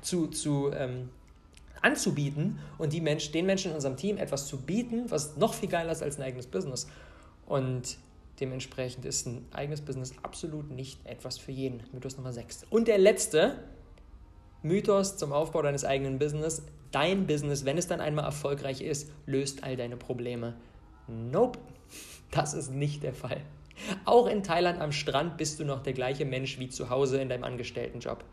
zu, 0.01 0.27
zu 0.27 0.71
ähm, 0.73 1.09
anzubieten 1.83 2.57
und 2.79 2.93
die 2.93 3.01
Mensch, 3.01 3.31
den 3.31 3.45
Menschen 3.45 3.69
in 3.69 3.75
unserem 3.75 3.95
Team 3.95 4.17
etwas 4.17 4.47
zu 4.47 4.57
bieten, 4.57 5.03
was 5.09 5.37
noch 5.37 5.53
viel 5.53 5.69
geiler 5.69 5.91
ist 5.91 6.01
als 6.01 6.17
ein 6.17 6.23
eigenes 6.23 6.47
Business. 6.47 6.87
Und 7.45 7.97
Dementsprechend 8.39 9.05
ist 9.05 9.25
ein 9.27 9.45
eigenes 9.51 9.81
Business 9.81 10.13
absolut 10.21 10.69
nicht 10.69 11.05
etwas 11.05 11.37
für 11.37 11.51
jeden. 11.51 11.83
Mythos 11.93 12.17
Nummer 12.17 12.33
6. 12.33 12.65
Und 12.69 12.87
der 12.87 12.97
letzte 12.97 13.63
Mythos 14.61 15.15
zum 15.15 15.31
Aufbau 15.31 15.61
deines 15.61 15.85
eigenen 15.85 16.19
Business. 16.19 16.63
Dein 16.91 17.27
Business, 17.27 17.65
wenn 17.65 17.77
es 17.77 17.87
dann 17.87 18.01
einmal 18.01 18.25
erfolgreich 18.25 18.81
ist, 18.81 19.11
löst 19.25 19.63
all 19.63 19.77
deine 19.77 19.95
Probleme. 19.95 20.55
Nope, 21.07 21.59
das 22.31 22.53
ist 22.53 22.71
nicht 22.71 23.03
der 23.03 23.13
Fall. 23.13 23.41
Auch 24.05 24.27
in 24.27 24.43
Thailand 24.43 24.81
am 24.81 24.91
Strand 24.91 25.37
bist 25.37 25.59
du 25.59 25.65
noch 25.65 25.83
der 25.83 25.93
gleiche 25.93 26.25
Mensch 26.25 26.57
wie 26.59 26.69
zu 26.69 26.89
Hause 26.89 27.21
in 27.21 27.29
deinem 27.29 27.43
Angestelltenjob. 27.43 28.23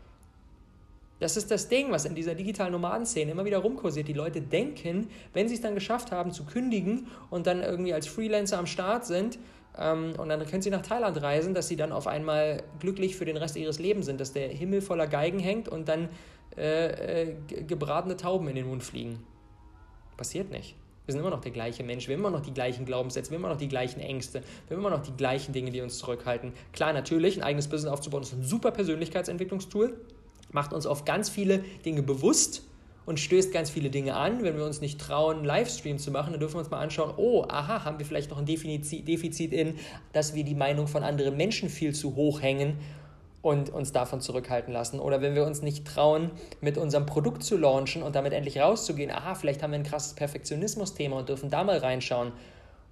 Das 1.19 1.37
ist 1.37 1.51
das 1.51 1.69
Ding, 1.69 1.91
was 1.91 2.05
in 2.05 2.15
dieser 2.15 2.35
digitalen 2.35 2.71
Nomadenszene 2.71 3.31
immer 3.31 3.45
wieder 3.45 3.59
rumkursiert. 3.59 4.07
Die 4.07 4.13
Leute 4.13 4.41
denken, 4.41 5.09
wenn 5.33 5.47
sie 5.47 5.55
es 5.55 5.61
dann 5.61 5.75
geschafft 5.75 6.11
haben 6.11 6.31
zu 6.31 6.43
kündigen 6.45 7.07
und 7.29 7.47
dann 7.47 7.61
irgendwie 7.61 7.93
als 7.93 8.07
Freelancer 8.07 8.57
am 8.57 8.65
Start 8.65 9.05
sind, 9.05 9.37
und 9.75 10.29
dann 10.29 10.45
können 10.45 10.61
sie 10.61 10.69
nach 10.69 10.83
Thailand 10.83 11.19
reisen, 11.21 11.55
dass 11.55 11.67
sie 11.67 11.75
dann 11.75 11.91
auf 11.91 12.05
einmal 12.05 12.61
glücklich 12.79 13.15
für 13.15 13.25
den 13.25 13.37
Rest 13.37 13.55
ihres 13.55 13.79
Lebens 13.79 14.05
sind, 14.05 14.19
dass 14.19 14.31
der 14.31 14.49
Himmel 14.49 14.81
voller 14.81 15.07
Geigen 15.07 15.39
hängt 15.39 15.67
und 15.67 15.87
dann 15.87 16.09
äh, 16.55 17.23
äh, 17.23 17.35
gebratene 17.67 18.15
Tauben 18.15 18.47
in 18.47 18.55
den 18.55 18.67
Mund 18.67 18.83
fliegen. 18.83 19.23
Passiert 20.15 20.51
nicht. 20.51 20.75
Wir 21.05 21.11
sind 21.11 21.21
immer 21.21 21.31
noch 21.31 21.41
der 21.41 21.51
gleiche 21.51 21.83
Mensch, 21.83 22.07
wir 22.07 22.15
haben 22.15 22.21
immer 22.21 22.31
noch 22.31 22.41
die 22.41 22.53
gleichen 22.53 22.85
Glaubenssätze, 22.85 23.31
wir 23.31 23.37
haben 23.37 23.43
immer 23.43 23.53
noch 23.53 23.59
die 23.59 23.67
gleichen 23.67 23.99
Ängste, 23.99 24.41
wir 24.67 24.77
haben 24.77 24.85
immer 24.85 24.95
noch 24.95 25.01
die 25.01 25.11
gleichen 25.11 25.51
Dinge, 25.51 25.71
die 25.71 25.81
uns 25.81 25.97
zurückhalten. 25.97 26.53
Klar, 26.71 26.93
natürlich, 26.93 27.37
ein 27.37 27.43
eigenes 27.43 27.67
Business 27.67 27.91
aufzubauen 27.91 28.21
ist 28.21 28.33
ein 28.33 28.43
super 28.43 28.71
Persönlichkeitsentwicklungstool, 28.71 29.99
macht 30.51 30.71
uns 30.71 30.85
auf 30.85 31.03
ganz 31.03 31.29
viele 31.29 31.59
Dinge 31.83 32.03
bewusst 32.03 32.63
und 33.05 33.19
stößt 33.19 33.51
ganz 33.51 33.69
viele 33.69 33.89
Dinge 33.89 34.15
an. 34.15 34.43
Wenn 34.43 34.57
wir 34.57 34.65
uns 34.65 34.81
nicht 34.81 34.99
trauen, 34.99 35.43
Livestream 35.43 35.97
zu 35.97 36.11
machen, 36.11 36.31
dann 36.31 36.39
dürfen 36.39 36.55
wir 36.55 36.59
uns 36.59 36.71
mal 36.71 36.79
anschauen, 36.79 37.13
oh, 37.17 37.45
aha, 37.47 37.85
haben 37.85 37.99
wir 37.99 38.05
vielleicht 38.05 38.31
noch 38.31 38.37
ein 38.37 38.45
Defizit 38.45 39.53
in, 39.53 39.75
dass 40.13 40.33
wir 40.35 40.43
die 40.43 40.55
Meinung 40.55 40.87
von 40.87 41.03
anderen 41.03 41.37
Menschen 41.37 41.69
viel 41.69 41.93
zu 41.93 42.15
hoch 42.15 42.41
hängen 42.41 42.77
und 43.41 43.69
uns 43.69 43.91
davon 43.91 44.21
zurückhalten 44.21 44.73
lassen. 44.73 44.99
Oder 44.99 45.21
wenn 45.21 45.35
wir 45.35 45.45
uns 45.45 45.61
nicht 45.61 45.85
trauen, 45.85 46.31
mit 46.61 46.77
unserem 46.77 47.05
Produkt 47.05 47.43
zu 47.43 47.57
launchen 47.57 48.01
und 48.01 48.15
damit 48.15 48.31
endlich 48.33 48.59
rauszugehen, 48.59 49.11
aha, 49.11 49.35
vielleicht 49.35 49.61
haben 49.61 49.71
wir 49.71 49.79
ein 49.79 49.83
krasses 49.83 50.13
Perfektionismus-Thema 50.13 51.17
und 51.17 51.29
dürfen 51.29 51.49
da 51.49 51.63
mal 51.63 51.77
reinschauen 51.77 52.31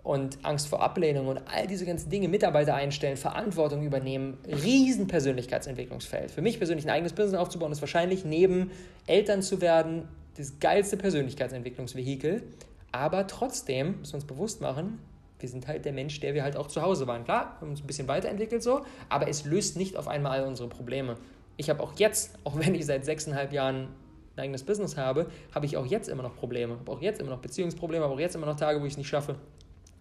und 0.04 0.40
Angst 0.44 0.68
vor 0.68 0.82
Ablehnung 0.82 1.28
und 1.28 1.42
all 1.48 1.68
diese 1.68 1.86
ganzen 1.86 2.10
Dinge, 2.10 2.28
Mitarbeiter 2.28 2.74
einstellen, 2.74 3.18
Verantwortung 3.18 3.84
übernehmen, 3.84 4.38
riesen 4.48 5.08
Persönlichkeitsentwicklungsfeld. 5.08 6.32
Für 6.32 6.42
mich 6.42 6.58
persönlich 6.58 6.86
ein 6.86 6.92
eigenes 6.92 7.14
Business 7.14 7.40
aufzubauen, 7.40 7.72
ist 7.72 7.82
wahrscheinlich 7.82 8.26
neben 8.26 8.72
Eltern 9.06 9.42
zu 9.42 9.62
werden 9.62 10.08
das 10.38 10.60
geilste 10.60 10.98
Persönlichkeitsentwicklungsvehikel. 10.98 12.44
Aber 12.92 13.28
trotzdem 13.28 14.00
müssen 14.00 14.14
wir 14.14 14.16
uns 14.16 14.26
bewusst 14.26 14.62
machen, 14.62 15.00
wir 15.40 15.50
sind 15.50 15.68
halt 15.68 15.86
der 15.86 15.94
Mensch, 15.94 16.20
der 16.20 16.34
wir 16.34 16.44
halt 16.44 16.56
auch 16.56 16.68
zu 16.68 16.82
Hause 16.82 17.08
waren. 17.08 17.24
Klar, 17.24 17.56
wir 17.58 17.62
haben 17.62 17.70
uns 17.72 17.82
ein 17.82 17.88
bisschen 17.88 18.08
weiterentwickelt 18.08 18.62
so, 18.62 18.82
aber 19.10 19.28
es 19.28 19.46
löst 19.46 19.76
nicht 19.76 19.98
auf 19.98 20.08
einmal 20.08 20.40
all 20.40 20.48
unsere 20.48 20.70
Probleme. 20.70 21.18
Ich 21.58 21.70
habe 21.70 21.82
auch 21.82 21.94
jetzt, 21.98 22.36
auch 22.44 22.58
wenn 22.58 22.76
ich 22.76 22.86
seit 22.86 23.06
sechseinhalb 23.06 23.52
Jahren 23.52 23.88
ein 24.36 24.44
eigenes 24.44 24.64
Business 24.64 24.98
habe, 24.98 25.28
habe 25.54 25.66
ich 25.66 25.78
auch 25.78 25.86
jetzt 25.86 26.10
immer 26.10 26.24
noch 26.24 26.36
Probleme. 26.36 26.78
Habe 26.80 26.92
auch 26.92 27.02
jetzt 27.02 27.20
immer 27.20 27.32
noch 27.32 27.40
Beziehungsprobleme, 27.40 28.04
habe 28.04 28.14
auch 28.14 28.20
jetzt 28.20 28.36
immer 28.36 28.46
noch 28.46 28.56
Tage, 28.56 28.82
wo 28.82 28.86
ich 28.86 28.94
es 28.94 28.98
nicht 28.98 29.10
schaffe, 29.10 29.36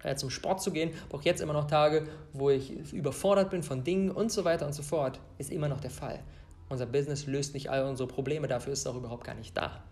äh, 0.02 0.14
zum 0.16 0.30
Sport 0.30 0.62
zu 0.62 0.72
gehen, 0.72 0.92
auch 1.12 1.22
jetzt 1.22 1.40
immer 1.40 1.52
noch 1.52 1.66
Tage, 1.66 2.06
wo 2.32 2.50
ich 2.50 2.92
überfordert 2.92 3.50
bin 3.50 3.62
von 3.62 3.84
Dingen 3.84 4.10
und 4.10 4.32
so 4.32 4.44
weiter 4.44 4.66
und 4.66 4.72
so 4.72 4.82
fort, 4.82 5.20
ist 5.38 5.50
immer 5.50 5.68
noch 5.68 5.80
der 5.80 5.90
Fall. 5.90 6.20
Unser 6.68 6.86
Business 6.86 7.26
löst 7.26 7.54
nicht 7.54 7.70
all 7.70 7.84
unsere 7.84 8.08
Probleme, 8.08 8.46
dafür 8.46 8.72
ist 8.72 8.80
es 8.80 8.86
auch 8.86 8.96
überhaupt 8.96 9.24
gar 9.24 9.34
nicht 9.34 9.56
da. 9.56 9.82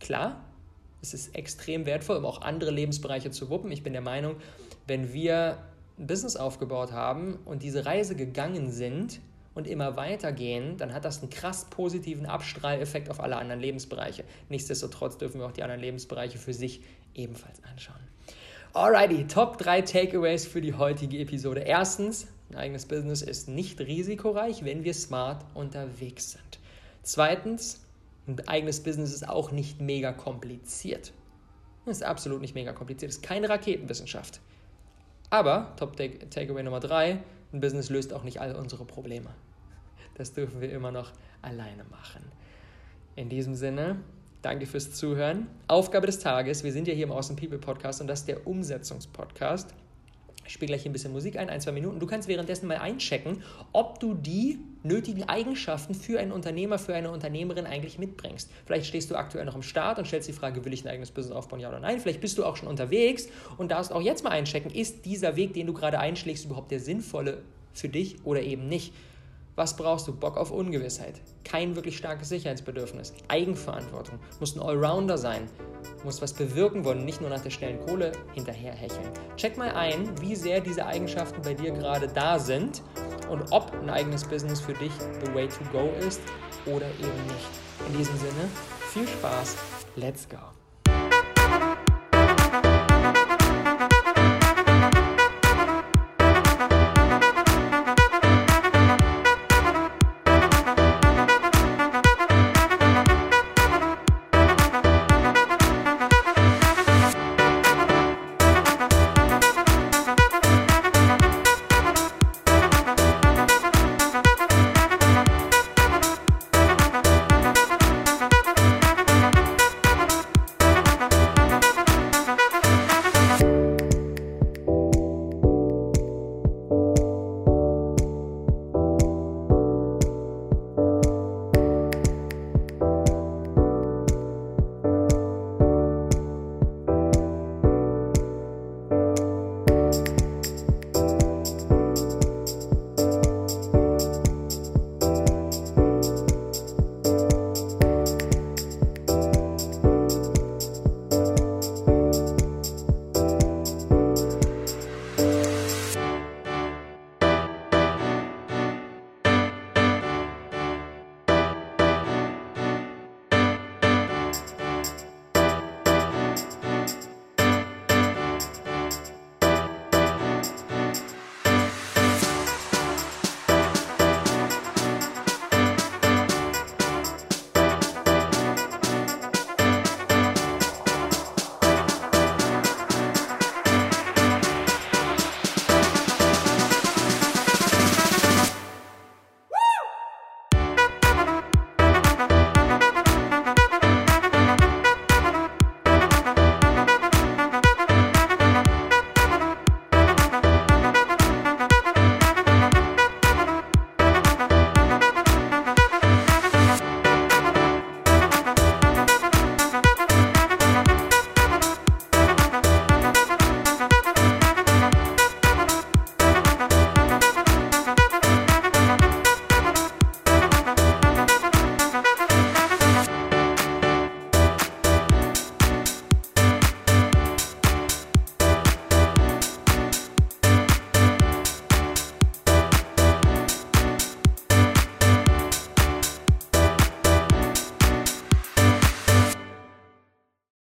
Klar, 0.00 0.44
es 1.02 1.14
ist 1.14 1.34
extrem 1.34 1.86
wertvoll, 1.86 2.16
um 2.16 2.24
auch 2.24 2.42
andere 2.42 2.70
Lebensbereiche 2.70 3.30
zu 3.30 3.50
wuppen. 3.50 3.70
Ich 3.70 3.82
bin 3.82 3.92
der 3.92 4.02
Meinung, 4.02 4.36
wenn 4.86 5.12
wir 5.12 5.58
ein 5.98 6.06
Business 6.06 6.36
aufgebaut 6.36 6.92
haben 6.92 7.38
und 7.44 7.62
diese 7.62 7.86
Reise 7.86 8.16
gegangen 8.16 8.70
sind 8.70 9.20
und 9.54 9.66
immer 9.66 9.96
weitergehen, 9.96 10.76
dann 10.76 10.92
hat 10.92 11.04
das 11.04 11.20
einen 11.20 11.30
krass 11.30 11.66
positiven 11.70 12.26
Abstrahleffekt 12.26 13.10
auf 13.10 13.20
alle 13.20 13.36
anderen 13.36 13.60
Lebensbereiche. 13.60 14.24
Nichtsdestotrotz 14.48 15.18
dürfen 15.18 15.40
wir 15.40 15.46
auch 15.46 15.52
die 15.52 15.62
anderen 15.62 15.80
Lebensbereiche 15.80 16.38
für 16.38 16.52
sich 16.52 16.82
ebenfalls 17.14 17.62
anschauen. 17.64 18.00
Alrighty, 18.72 19.26
Top 19.26 19.56
3 19.58 19.82
Takeaways 19.82 20.46
für 20.46 20.60
die 20.60 20.74
heutige 20.74 21.18
Episode. 21.18 21.60
Erstens, 21.60 22.26
ein 22.50 22.56
eigenes 22.56 22.84
Business 22.86 23.22
ist 23.22 23.48
nicht 23.48 23.80
risikoreich, 23.80 24.64
wenn 24.64 24.84
wir 24.84 24.92
smart 24.92 25.44
unterwegs 25.54 26.32
sind. 26.32 26.58
Zweitens, 27.02 27.80
ein 28.26 28.46
eigenes 28.46 28.82
Business 28.82 29.14
ist 29.14 29.28
auch 29.28 29.50
nicht 29.50 29.80
mega 29.80 30.12
kompliziert. 30.12 31.12
Das 31.86 31.98
ist 31.98 32.02
absolut 32.02 32.40
nicht 32.40 32.54
mega 32.54 32.72
kompliziert. 32.72 33.10
Es 33.10 33.18
ist 33.18 33.22
keine 33.22 33.48
Raketenwissenschaft. 33.48 34.40
Aber, 35.30 35.74
Top 35.76 35.96
Takeaway 35.96 36.62
Nummer 36.62 36.80
drei, 36.80 37.20
ein 37.52 37.60
Business 37.60 37.88
löst 37.88 38.12
auch 38.12 38.24
nicht 38.24 38.40
all 38.40 38.54
unsere 38.56 38.84
Probleme. 38.84 39.30
Das 40.14 40.32
dürfen 40.32 40.60
wir 40.60 40.70
immer 40.70 40.92
noch 40.92 41.12
alleine 41.42 41.84
machen. 41.84 42.22
In 43.14 43.28
diesem 43.28 43.54
Sinne, 43.54 43.96
danke 44.42 44.66
fürs 44.66 44.92
Zuhören. 44.92 45.46
Aufgabe 45.68 46.06
des 46.06 46.18
Tages, 46.18 46.64
wir 46.64 46.72
sind 46.72 46.88
ja 46.88 46.94
hier 46.94 47.04
im 47.04 47.12
Awesome 47.12 47.38
People 47.38 47.58
Podcast 47.58 48.00
und 48.00 48.06
das 48.06 48.20
ist 48.20 48.28
der 48.28 48.46
Umsetzungspodcast. 48.46 49.74
Ich 50.46 50.52
spiele 50.52 50.68
gleich 50.68 50.86
ein 50.86 50.92
bisschen 50.92 51.12
Musik 51.12 51.36
ein, 51.38 51.50
ein, 51.50 51.60
zwei 51.60 51.72
Minuten. 51.72 51.98
Du 51.98 52.06
kannst 52.06 52.28
währenddessen 52.28 52.68
mal 52.68 52.76
einchecken, 52.76 53.42
ob 53.72 53.98
du 53.98 54.14
die 54.14 54.58
nötigen 54.84 55.24
Eigenschaften 55.24 55.94
für 55.94 56.20
einen 56.20 56.30
Unternehmer, 56.30 56.78
für 56.78 56.94
eine 56.94 57.10
Unternehmerin 57.10 57.66
eigentlich 57.66 57.98
mitbringst. 57.98 58.50
Vielleicht 58.64 58.86
stehst 58.86 59.10
du 59.10 59.16
aktuell 59.16 59.44
noch 59.44 59.56
im 59.56 59.62
Start 59.62 59.98
und 59.98 60.06
stellst 60.06 60.28
die 60.28 60.32
Frage, 60.32 60.64
will 60.64 60.72
ich 60.72 60.84
ein 60.84 60.88
eigenes 60.88 61.10
Business 61.10 61.36
aufbauen, 61.36 61.58
ja 61.58 61.68
oder 61.68 61.80
nein? 61.80 61.98
Vielleicht 61.98 62.20
bist 62.20 62.38
du 62.38 62.44
auch 62.44 62.56
schon 62.56 62.68
unterwegs 62.68 63.28
und 63.58 63.72
darfst 63.72 63.92
auch 63.92 64.00
jetzt 64.00 64.22
mal 64.22 64.30
einchecken, 64.30 64.70
ist 64.70 65.04
dieser 65.04 65.34
Weg, 65.34 65.54
den 65.54 65.66
du 65.66 65.72
gerade 65.72 65.98
einschlägst, 65.98 66.44
überhaupt 66.44 66.70
der 66.70 66.78
sinnvolle 66.78 67.42
für 67.72 67.88
dich 67.88 68.24
oder 68.24 68.42
eben 68.42 68.68
nicht? 68.68 68.92
Was 69.56 69.74
brauchst 69.74 70.06
du? 70.06 70.14
Bock 70.14 70.36
auf 70.36 70.50
Ungewissheit. 70.50 71.22
Kein 71.42 71.74
wirklich 71.76 71.96
starkes 71.96 72.28
Sicherheitsbedürfnis. 72.28 73.14
Eigenverantwortung. 73.28 74.18
Musst 74.38 74.56
ein 74.56 74.62
Allrounder 74.62 75.16
sein. 75.16 75.48
Musst 76.04 76.20
was 76.20 76.34
bewirken 76.34 76.84
wollen, 76.84 77.06
nicht 77.06 77.22
nur 77.22 77.30
nach 77.30 77.40
der 77.40 77.48
schnellen 77.48 77.80
Kohle 77.80 78.12
hinterherhecheln. 78.34 79.08
Check 79.36 79.56
mal 79.56 79.70
ein, 79.70 80.10
wie 80.20 80.36
sehr 80.36 80.60
diese 80.60 80.84
Eigenschaften 80.84 81.40
bei 81.40 81.54
dir 81.54 81.72
gerade 81.72 82.06
da 82.06 82.38
sind 82.38 82.82
und 83.30 83.50
ob 83.50 83.72
ein 83.72 83.88
eigenes 83.88 84.24
Business 84.24 84.60
für 84.60 84.74
dich 84.74 84.92
the 85.24 85.34
way 85.34 85.48
to 85.48 85.64
go 85.72 85.88
ist 86.06 86.20
oder 86.66 86.86
eben 86.86 87.26
nicht. 87.26 87.88
In 87.88 87.96
diesem 87.96 88.16
Sinne, 88.18 88.50
viel 88.92 89.08
Spaß. 89.08 89.56
Let's 89.96 90.28
go. 90.28 90.55